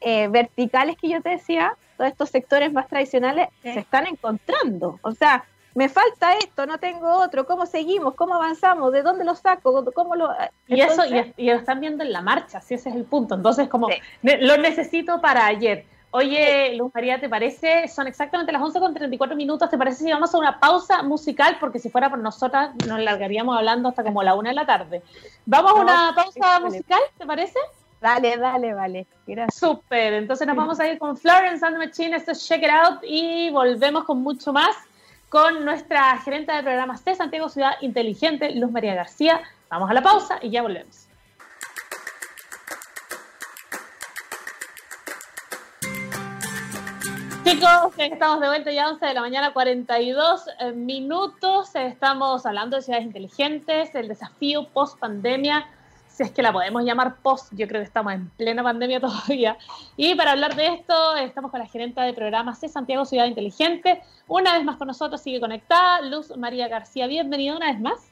[0.00, 4.98] eh, verticales que yo te decía, todos estos sectores más tradicionales se están encontrando.
[5.02, 8.14] O sea, me falta esto, no tengo otro, ¿cómo seguimos?
[8.14, 8.92] ¿Cómo avanzamos?
[8.92, 9.84] ¿De dónde lo saco?
[9.92, 10.30] ¿Cómo lo...?
[10.68, 11.02] y eso,
[11.36, 13.34] y, lo están viendo en la marcha, si ese es el punto.
[13.34, 13.88] Entonces, como,
[14.22, 15.84] lo necesito para ayer.
[16.12, 17.88] Oye, Luz María, ¿te parece?
[17.88, 19.68] Son exactamente las 11 con 34 minutos.
[19.68, 21.56] ¿Te parece si vamos a una pausa musical?
[21.58, 25.02] Porque si fuera por nosotras, nos largaríamos hablando hasta como la una de la tarde.
[25.44, 27.00] ¿Vamos a una pausa musical?
[27.18, 27.58] ¿Te parece?
[28.00, 29.06] Dale, dale, vale.
[29.26, 29.56] Gracias.
[29.58, 30.12] Súper.
[30.12, 33.00] Entonces nos vamos a ir con Florence and the Machine, esto es Check It Out,
[33.02, 34.76] y volvemos con mucho más
[35.34, 39.42] con nuestra gerente de programas de Santiago Ciudad Inteligente, Luz María García.
[39.68, 41.08] Vamos a la pausa y ya volvemos.
[47.42, 51.74] Chicos, estamos de vuelta ya 11 de la mañana, 42 eh, minutos.
[51.74, 55.66] Estamos hablando de ciudades inteligentes, el desafío post pandemia
[56.14, 59.58] si es que la podemos llamar post, yo creo que estamos en plena pandemia todavía.
[59.96, 64.00] Y para hablar de esto, estamos con la gerenta de programas de Santiago Ciudad Inteligente.
[64.28, 67.08] Una vez más con nosotros, sigue conectada, Luz María García.
[67.08, 68.08] Bienvenida una vez más.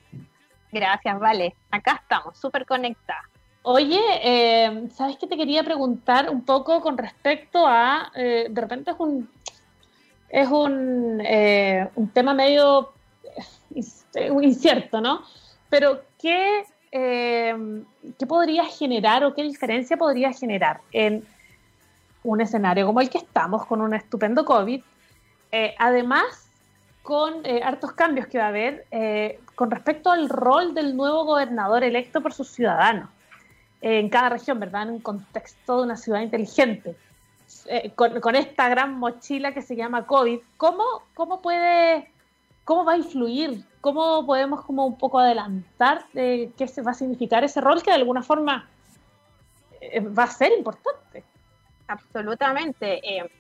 [0.73, 1.55] Gracias, vale.
[1.71, 3.23] Acá estamos, súper conectada.
[3.63, 8.91] Oye, eh, ¿sabes qué te quería preguntar un poco con respecto a, eh, de repente
[8.91, 9.31] es un,
[10.29, 12.95] es un, eh, un tema medio
[14.43, 15.23] incierto, ¿no?
[15.71, 16.65] Pero ¿qué,
[18.19, 21.25] ¿qué podría generar o qué diferencia podría generar en
[22.25, 24.83] un escenario como el que estamos, con un estupendo COVID?
[25.51, 26.49] Eh, además,
[27.03, 28.87] con hartos cambios que va a haber
[29.57, 33.09] con respecto al rol del nuevo gobernador electo por sus ciudadanos
[33.83, 34.85] en cada región, ¿verdad?
[34.85, 36.97] En un contexto de una ciudad inteligente.
[37.97, 40.85] con, esta gran mochila que se llama COVID, ¿cómo,
[41.15, 42.09] cómo puede
[42.65, 43.65] ¿Cómo va a influir?
[43.81, 47.91] ¿Cómo podemos como un poco adelantar de qué se va a significar ese rol que
[47.91, 48.69] de alguna forma
[49.81, 51.25] eh, va a ser importante?
[51.89, 53.01] Absolutamente.
[53.03, 53.31] Eh,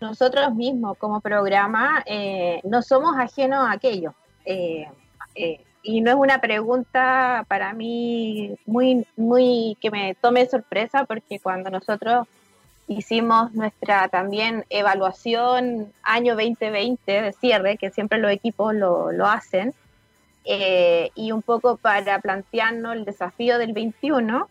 [0.00, 4.12] nosotros mismos como programa eh, no somos ajenos a aquello.
[5.82, 11.70] y no es una pregunta para mí muy, muy que me tome sorpresa porque cuando
[11.70, 12.26] nosotros
[12.88, 19.74] hicimos nuestra también evaluación año 2020 de cierre, que siempre los equipos lo, lo hacen,
[20.48, 24.48] eh, y un poco para plantearnos el desafío del 21.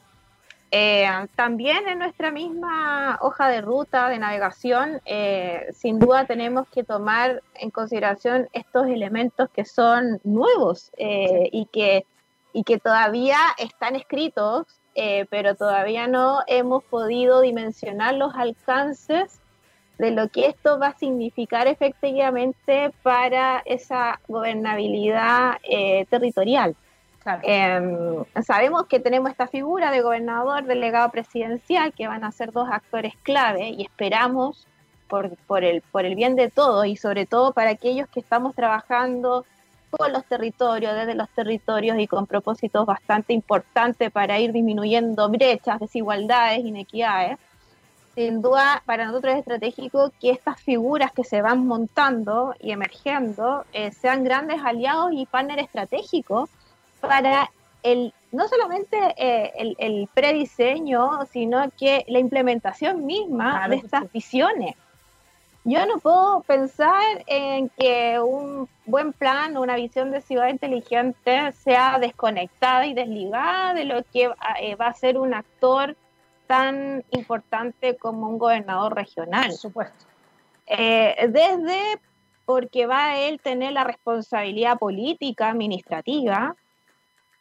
[0.71, 6.83] Eh, también en nuestra misma hoja de ruta de navegación, eh, sin duda tenemos que
[6.83, 12.05] tomar en consideración estos elementos que son nuevos y, que,
[12.51, 14.65] y que todavía están escritos
[14.95, 19.39] eh, pero todavía no hemos podido dimensionar los alcances
[19.97, 26.75] de lo que esto va a significar efectivamente para esa gobernabilidad eh, territorial.
[27.41, 32.69] Em, sabemos que tenemos esta figura de gobernador, delegado presidencial, que van a ser dos
[32.71, 34.67] actores clave y esperamos
[35.07, 38.53] por, por, el, por el bien de todos y sobre todo para aquellos que estamos
[38.53, 39.45] trabajando
[39.89, 45.79] con los territorios, desde los territorios y con propósitos bastante importantes para ir disminuyendo brechas,
[45.79, 47.37] desigualdades, inequidades.
[48.15, 53.65] Sin duda, para nosotros es estratégico que estas figuras que se van montando y emergiendo
[53.73, 56.49] eh, sean grandes aliados y partner estratégicos
[57.01, 57.51] para
[57.83, 64.75] el, no solamente eh, el, el, prediseño, sino que la implementación misma de estas visiones.
[65.67, 71.97] Yo no puedo pensar en que un buen plan una visión de ciudad inteligente sea
[71.99, 74.29] desconectada y desligada de lo que
[74.61, 75.97] eh, va a ser un actor
[76.45, 79.47] tan importante como un gobernador regional.
[79.47, 80.05] Por supuesto.
[80.67, 81.99] Eh, desde
[82.45, 86.55] porque va a él tener la responsabilidad política, administrativa,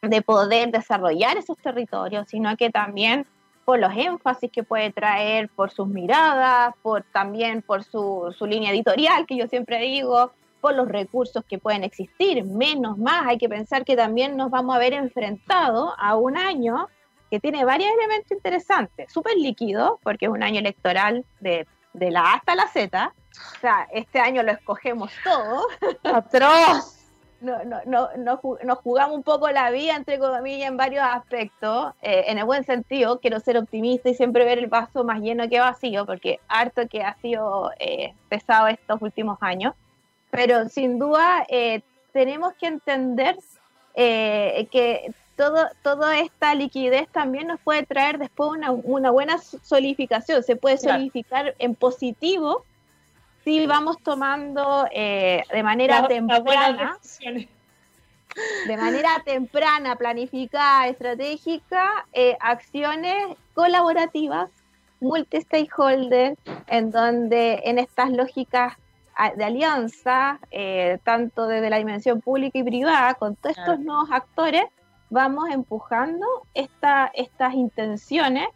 [0.01, 3.27] de poder desarrollar esos territorios, sino que también
[3.65, 8.71] por los énfasis que puede traer, por sus miradas, por también por su, su línea
[8.71, 13.25] editorial, que yo siempre digo, por los recursos que pueden existir, menos más.
[13.25, 16.87] Hay que pensar que también nos vamos a ver enfrentado a un año
[17.31, 22.21] que tiene varios elementos interesantes, súper líquido, porque es un año electoral de, de la
[22.21, 23.13] A hasta la Z.
[23.57, 25.67] O sea, este año lo escogemos todo.
[26.03, 26.94] Atroz
[27.45, 32.25] no, no, no, nos jugamos un poco la vida, entre comillas, en varios aspectos, eh,
[32.27, 35.59] en el buen sentido, quiero ser optimista y siempre ver el vaso más lleno que
[35.59, 39.73] vacío, porque harto que ha sido eh, pesado estos últimos años,
[40.31, 41.81] pero sin duda eh,
[42.11, 43.37] tenemos que entender
[43.95, 50.55] que todo, toda esta liquidez también nos puede traer después una, una buena solidificación, se
[50.55, 52.65] puede solidificar en positivo
[53.45, 56.97] sí vamos tomando eh, de manera temprana,
[58.67, 64.49] de manera temprana, planificada, estratégica, eh, acciones colaborativas,
[64.99, 66.35] multi-stakeholder,
[66.67, 68.73] en donde en estas lógicas
[69.37, 74.63] de alianza, eh, tanto desde la dimensión pública y privada, con todos estos nuevos actores,
[75.09, 78.47] vamos empujando esta, estas intenciones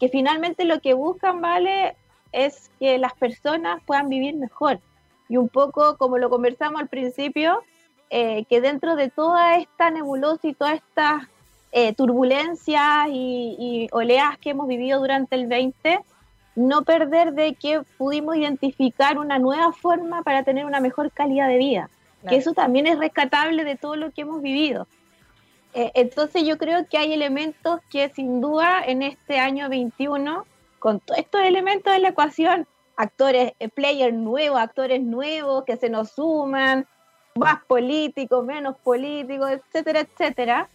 [0.00, 1.94] que finalmente lo que buscan, ¿vale?
[2.46, 4.80] Es que las personas puedan vivir mejor.
[5.28, 7.62] Y un poco como lo conversamos al principio,
[8.10, 11.24] eh, que dentro de toda esta nebulosa y todas estas
[11.72, 16.00] eh, turbulencias y, oleas que hemos vivido durante el 20,
[16.56, 21.58] no perder de que pudimos identificar una nueva forma para tener una mejor calidad de
[21.58, 21.90] vida.
[22.28, 24.88] Que eso también es rescatable de todo lo que hemos vivido.
[25.74, 30.44] Eh, entonces yo creo que hay elementos que sin duda en este año 21
[30.78, 32.66] con todos estos elementos de la ecuación,
[32.96, 36.86] actores, eh, players nuevos, actores nuevos que se nos suman,
[37.36, 40.68] más políticos, menos políticos, etcétera, etcétera.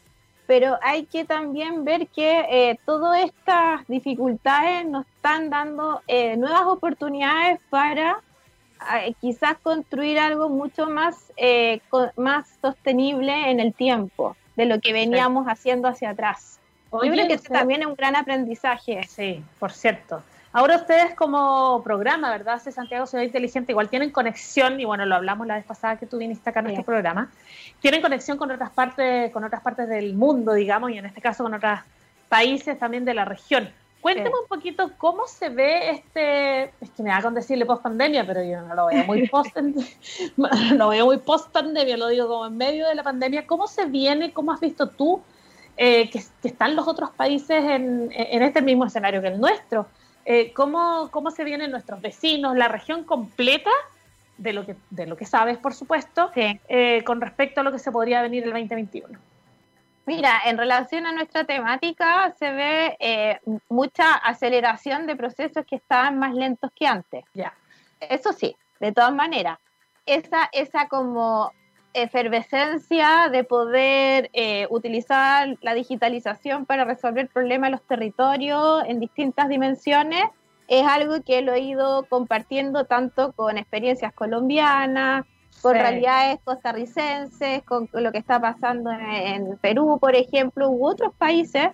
[0.47, 6.63] Pero hay que también ver que eh, todas estas dificultades nos están dando eh, nuevas
[6.63, 8.21] oportunidades para
[9.21, 11.31] quizás construir algo mucho más,
[12.17, 16.59] más sostenible en el tiempo de lo que veníamos haciendo hacia atrás.
[17.01, 19.01] Yo creo que también es un gran aprendizaje.
[19.07, 20.23] Sí, por cierto.
[20.51, 22.61] Ahora ustedes como programa, ¿verdad?
[22.61, 26.19] Santiago Ciudad Inteligente, igual tienen conexión, y bueno, lo hablamos la vez pasada que tú
[26.19, 27.31] viniste acá a nuestro programa,
[27.79, 31.43] tienen conexión con otras partes, con otras partes del mundo, digamos, y en este caso
[31.43, 31.79] con otros
[32.29, 33.67] países también de la región.
[33.99, 38.27] Cuénteme un poquito cómo se ve este, es que me da con decirle post pandemia,
[38.27, 39.57] pero yo no lo veo muy post,
[40.37, 43.47] lo veo muy post pandemia, lo digo como en medio de la pandemia.
[43.47, 44.33] ¿Cómo se viene?
[44.33, 45.23] ¿Cómo has visto tú
[45.77, 49.87] eh, que, están los otros países en, este mismo escenario que el nuestro?
[50.25, 53.71] Eh, ¿cómo, ¿Cómo se vienen nuestros vecinos, la región completa?
[54.37, 57.79] De lo que, de lo que sabes, por supuesto, eh, con respecto a lo que
[57.79, 59.19] se podría venir el 2021.
[60.05, 66.19] Mira, en relación a nuestra temática se ve eh, mucha aceleración de procesos que estaban
[66.19, 67.23] más lentos que antes.
[67.33, 67.53] Ya.
[68.01, 69.59] Eso sí, de todas maneras,
[70.05, 71.53] esa, esa como
[71.93, 79.49] efervescencia de poder eh, utilizar la digitalización para resolver problemas en los territorios en distintas
[79.49, 80.23] dimensiones
[80.67, 85.25] es algo que lo he ido compartiendo tanto con experiencias colombianas,
[85.61, 91.69] con realidades costarricenses, con lo que está pasando en, Perú, por ejemplo, u otros países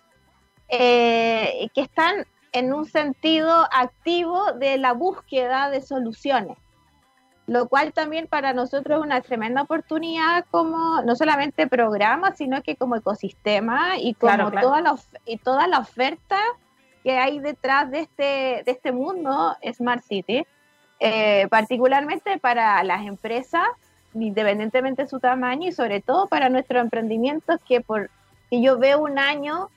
[0.67, 6.57] eh, que están en un sentido activo de la búsqueda de soluciones,
[7.49, 12.75] lo cual también para nosotros es una tremenda oportunidad como no solamente programa, sino que
[12.75, 14.95] como ecosistema y como Toda, la,
[15.25, 16.37] y toda la oferta
[17.03, 20.45] que hay detrás de este, de este mundo Smart City.
[20.99, 23.65] Eh, particularmente para las empresas,
[24.13, 28.09] independientemente de su tamaño y sobre todo para nuestros emprendimientos que, por,
[28.49, 29.69] que yo veo un año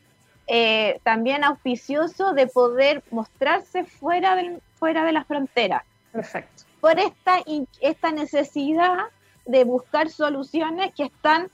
[0.48, 5.84] eh, también auspicioso de poder mostrarse fuera, del, fuera de las fronteras.
[6.10, 6.64] Perfecto.
[6.82, 7.38] Por esta,
[7.80, 9.04] esta necesidad
[9.46, 11.48] de buscar soluciones que están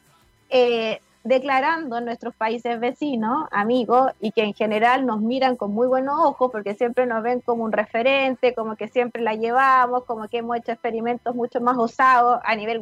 [0.49, 6.15] eh, declarando nuestros países vecinos, amigos, y que en general nos miran con muy buenos
[6.19, 10.39] ojos porque siempre nos ven como un referente, como que siempre la llevamos, como que
[10.39, 12.81] hemos hecho experimentos mucho más osados a nivel,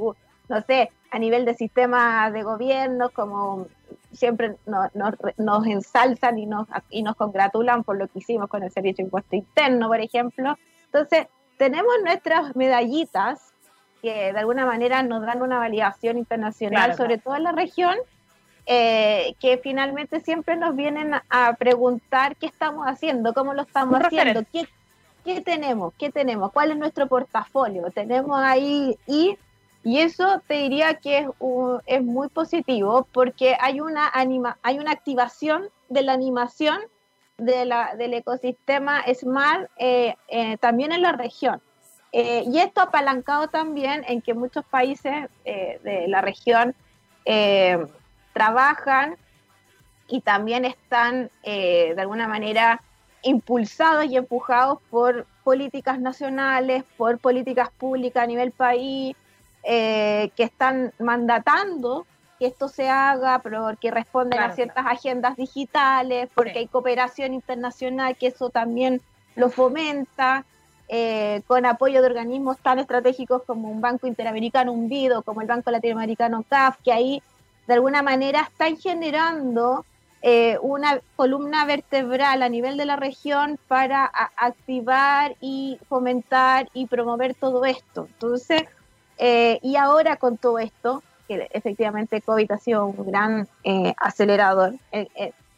[0.48, 3.66] no sé, a nivel de sistema de gobierno, como
[4.12, 4.54] siempre
[5.36, 9.08] nos ensalzan y nos, y nos congratulan por lo que hicimos con el Servicio de
[9.08, 10.56] Impuesto Interno, por ejemplo.
[10.84, 11.26] Entonces,
[11.56, 13.52] tenemos nuestras medallitas
[14.02, 17.96] que de alguna manera nos dan una validación internacional, sobre todo en la región,
[18.66, 24.42] eh, que finalmente siempre nos vienen a preguntar qué estamos haciendo, cómo lo estamos haciendo,
[24.52, 24.68] qué,
[25.24, 27.90] qué, tenemos, qué tenemos, cuál es nuestro portafolio.
[27.90, 29.38] Tenemos ahí y,
[29.82, 31.28] y eso te diría que es,
[31.86, 36.78] es muy positivo porque hay una, anima, hay una activación de la animación
[37.38, 41.60] de la, del ecosistema Smart eh, eh, también en la región.
[42.12, 46.74] y esto apalancado también en que muchos países de la región
[48.32, 49.16] trabajan
[50.08, 52.82] y también están eh, de alguna manera
[53.22, 59.16] impulsados y empujados por políticas nacionales, por políticas públicas a nivel país,
[59.62, 62.06] eh, que están mandatando
[62.38, 68.28] que esto se haga, porque responden a ciertas agendas digitales, porque hay cooperación internacional, que
[68.28, 69.00] eso también
[69.34, 70.44] lo fomenta,
[70.88, 75.48] eh, con apoyo de organismos tan estratégicos como un Banco Interamericano, un BIDO, como el
[75.48, 77.22] Banco Latinoamericano CAF, que ahí
[77.66, 79.84] de alguna manera están generando
[80.22, 87.34] eh, una columna vertebral a nivel de la región para activar y fomentar y promover
[87.34, 88.06] todo esto.
[88.12, 88.62] Entonces,
[89.18, 94.74] eh, y ahora con todo esto, que efectivamente COVID ha sido un gran eh, acelerador,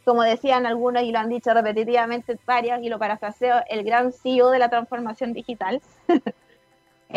[0.04, 4.50] como decían algunos y lo han dicho repetitivamente varias, y lo parafraseo, el gran CEO
[4.50, 5.80] de la transformación digital.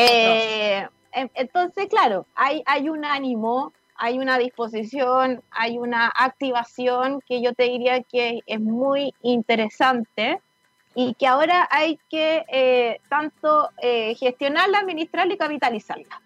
[1.11, 3.73] entonces, claro, hay, hay un ánimo
[4.03, 10.41] hay una disposición, hay una activación que yo te diría que es muy interesante
[10.95, 16.19] y que ahora hay que eh, tanto eh, gestionarla, administrarla y capitalizarla.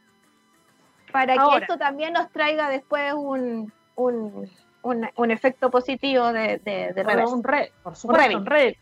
[1.15, 4.49] Para que esto también nos traiga después un, un,
[4.83, 8.75] un, efecto positivo de, de, Un red, por supuesto, un red.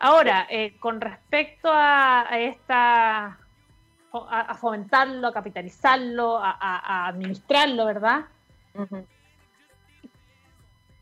[0.00, 3.38] Ahora, eh, con respecto a, esta
[4.12, 8.24] a, fomentarlo, a capitalizarlo, a, administrarlo, ¿verdad?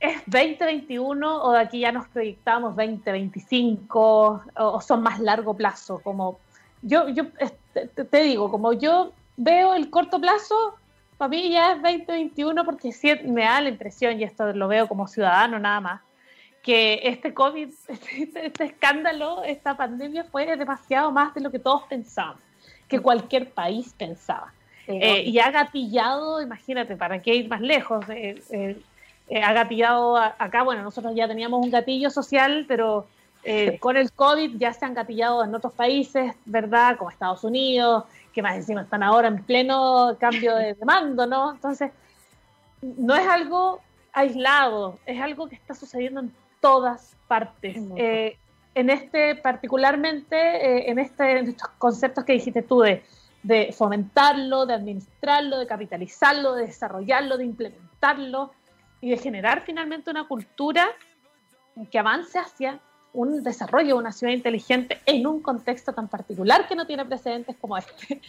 [0.01, 6.01] ¿Es 2021 o de aquí ya nos proyectamos 2025 o, son más largo plazo?
[6.01, 6.39] Como
[6.83, 7.25] yo, yo
[8.11, 10.75] te, digo, como yo veo el corto plazo,
[11.17, 12.91] para mí ya es 2021 porque
[13.25, 16.01] me da la impresión, y esto lo veo como ciudadano nada más,
[16.63, 21.83] que este COVID, este, este, escándalo, esta pandemia fue demasiado más de lo que todos
[21.85, 22.43] pensábamos,
[22.89, 24.53] que cualquier país pensaba.
[24.87, 28.05] Eh, y ha gatillado, imagínate, ¿para qué ir más lejos?
[28.11, 28.43] Eh,
[29.29, 33.07] eh, ha gatillado acá, bueno, nosotros ya teníamos un gatillo social, pero
[33.47, 36.97] Eh, con el COVID ya se han gatillado en otros países, ¿verdad?
[36.97, 38.05] Como Estados Unidos,
[38.35, 41.53] que más encima están ahora en pleno cambio de, mando, ¿no?
[41.53, 41.93] Entonces,
[42.83, 43.81] no es algo
[44.13, 47.79] aislado, es algo que está sucediendo en todas partes.
[47.97, 48.37] Eh,
[48.75, 53.05] en este, particularmente, eh, en, este, en estos conceptos que dijiste tú de,
[53.43, 58.53] de fomentarlo, de administrarlo, de capitalizarlo, de desarrollarlo, de implementarlo
[59.01, 60.89] y de generar finalmente una cultura
[61.91, 62.81] que avance hacia
[63.15, 67.57] un desarrollo de una ciudad inteligente en un contexto tan particular que no tiene precedentes
[67.57, 68.21] como este.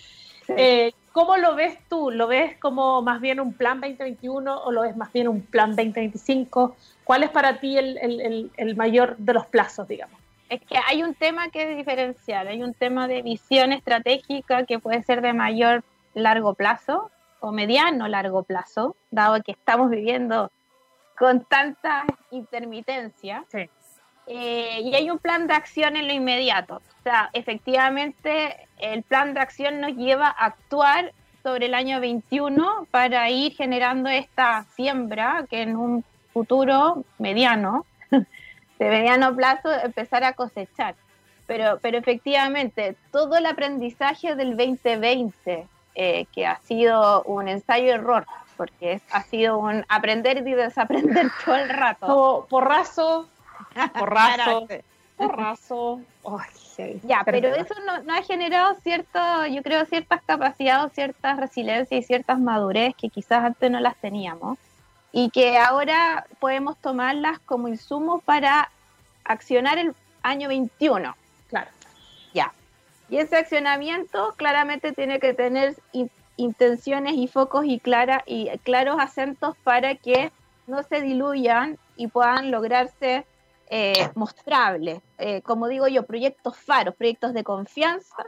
[0.48, 2.12] Eh, ¿Cómo lo ves tú?
[2.12, 5.76] ¿Lo ves como más bien un plan 2021 o lo ves más bien un plan
[5.76, 6.76] 2025?
[7.04, 10.20] ¿Cuál es para ti el, el, mayor de los plazos, digamos?
[10.50, 14.78] Es que hay un tema que es diferencial, hay un tema de visión estratégica que
[14.78, 15.84] puede ser de mayor
[16.14, 17.10] largo plazo
[17.40, 20.52] o mediano largo plazo, dado que estamos viviendo
[21.18, 23.46] con tanta intermitencia.
[23.52, 23.68] Sí.
[24.28, 26.78] Eh, y hay un plan de acción en lo inmediato.
[26.78, 31.14] O sea, efectivamente, el plan de acción nos lleva a actuar
[31.44, 36.04] sobre el año 21 para ir generando esta siembra que en un
[36.34, 38.26] futuro mediano, de
[38.80, 40.96] mediano plazo, empezar a cosechar.
[41.46, 48.26] Pero, pero efectivamente, todo el aprendizaje del 2020, eh, que ha sido un ensayo-error,
[48.58, 52.48] porque ha sido un aprender y desaprender todo el rato.
[52.50, 53.30] porrazo,
[54.00, 54.68] porrazo,
[55.18, 56.02] porrazo.
[57.04, 62.40] ya, pero eso no, ha generado cierto, yo creo, ciertas capacidades, ciertas resiliencias y ciertas
[62.40, 64.58] madurez que quizás antes no las teníamos
[65.12, 68.70] y que ahora podemos tomarlas como insumos para
[69.24, 71.16] accionar el año 21.
[71.48, 71.72] Claro.
[72.34, 72.52] Ya.
[73.10, 75.76] Y ese accionamiento claramente tiene que tener
[76.36, 80.32] intenciones y focos y, clara, y claros acentos para que
[80.68, 83.26] no se diluyan y puedan lograrse
[83.70, 85.02] eh, mostrables.
[85.18, 88.26] Eh, como digo yo, proyectos faros, proyectos de confianza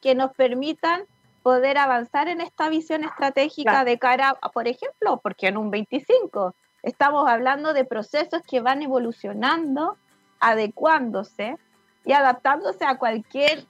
[0.00, 1.04] que nos permitan
[1.42, 6.54] poder avanzar en esta visión estratégica de cara a, por ejemplo, porque en un 25
[6.82, 9.96] estamos hablando de procesos que van evolucionando,
[10.38, 11.56] adecuándose
[12.04, 13.66] y adaptándose a cualquier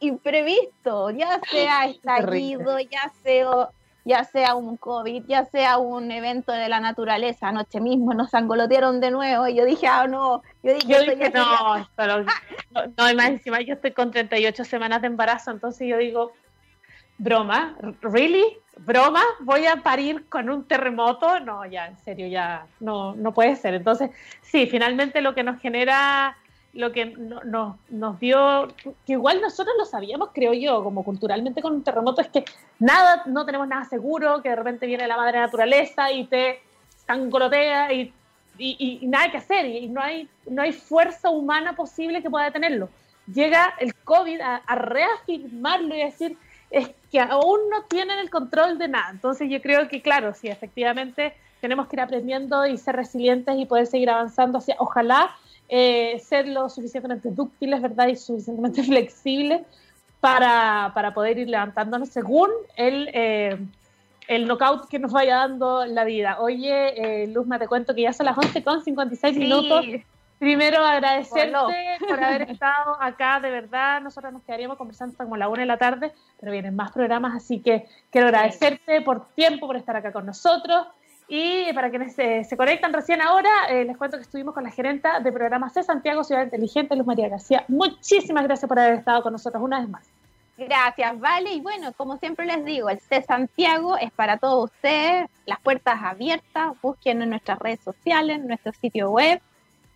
[0.00, 3.70] imprevisto, ya sea estallido, ya sea,
[4.04, 7.48] ya sea un COVID, ya sea un evento de la naturaleza.
[7.48, 12.86] Anoche mismo nos angolotearon de nuevo y yo dije, ah, no, yo dije, no, no,
[12.96, 16.32] no, más encima yo estoy con 38 semanas de embarazo, entonces yo digo,
[17.18, 18.44] broma, ¿really?
[18.78, 19.22] ¿Broma?
[19.40, 21.38] ¿Voy a parir con un terremoto?
[21.40, 23.74] No, ya, en serio, ya, no, no puede ser.
[23.74, 26.36] Entonces, sí, finalmente lo que nos genera
[26.72, 28.68] lo que no, nos dio,
[29.06, 32.44] que igual nosotros lo sabíamos, creo yo, como culturalmente con un terremoto, es que
[32.78, 36.60] nada, no tenemos nada seguro, que de repente viene la madre naturaleza y te
[37.06, 38.12] sangolotea y,
[38.56, 42.88] y, nada que hacer, y no hay, no hay fuerza humana posible que pueda detenerlo.
[43.32, 46.36] Llega el COVID a, reafirmarlo y decir,
[46.70, 49.10] es que aún no tienen el control de nada.
[49.10, 53.66] Entonces yo creo que, claro, sí, efectivamente tenemos que ir aprendiendo y ser resilientes y
[53.66, 55.36] poder seguir avanzando hacia, ojalá
[55.72, 58.08] eh, ser lo suficientemente dúctiles, ¿verdad?
[58.08, 59.62] Y suficientemente flexibles
[60.20, 63.56] para, para poder ir levantándonos según el, eh,
[64.26, 66.40] el knockout que nos vaya dando la vida.
[66.40, 69.86] Oye, eh, Luzma, te cuento que ya son las 11 con 56 minutos.
[70.40, 75.48] Primero agradecerte por haber estado acá, de verdad, nosotros nos quedaríamos conversando hasta como la
[75.48, 79.76] una de la tarde, pero vienen más programas, así que quiero agradecerte por tiempo, por
[79.76, 80.86] estar acá con nosotros.
[81.32, 85.20] Y para quienes se, conectan recién ahora, eh, les cuento que estuvimos con la gerenta
[85.20, 87.64] de programas de Santiago Ciudad Inteligente, Luz María García.
[87.68, 90.08] Muchísimas gracias por haber estado con nosotros una vez más.
[90.58, 91.52] Gracias, Vale.
[91.52, 96.00] Y bueno, como siempre les digo, el C Santiago es para todos ustedes, las puertas
[96.02, 99.40] abiertas, busquen en nuestras redes sociales, en nuestro sitio web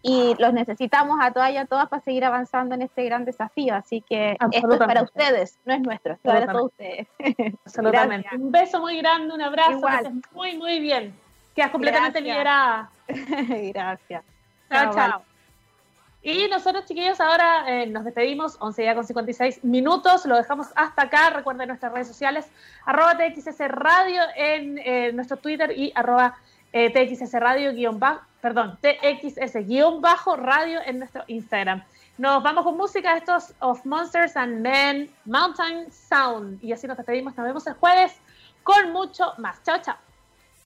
[0.03, 3.75] y los necesitamos a todas y a todas para seguir avanzando en este gran desafío.
[3.75, 7.09] Así que esto es para ustedes, no es nuestro, es para todos ustedes.
[7.65, 8.29] Absolutamente.
[8.37, 10.23] Un beso muy grande, un abrazo, Igual.
[10.33, 11.24] muy, muy bien.
[11.55, 12.91] Quedas completamente liberada.
[13.09, 14.25] Gracias.
[14.71, 15.23] Chao, chao.
[16.27, 21.03] Y nosotros, chiquillos, ahora eh, nos despedimos, 11 ya con 56 minutos, lo dejamos hasta
[21.03, 21.29] acá.
[21.29, 22.51] Recuerden nuestras redes sociales,
[22.87, 26.35] arroba TXS Radio en eh, nuestro Twitter y arroba
[26.73, 31.85] eh, TXS Radio guion bajo, perdón, TXS guion bajo radio en nuestro Instagram.
[32.17, 36.65] Nos vamos con música, estos of Monsters and Men, Mountain Sound.
[36.65, 38.19] Y así nos despedimos, nos vemos el jueves
[38.63, 39.63] con mucho más.
[39.63, 39.97] Chao, chao.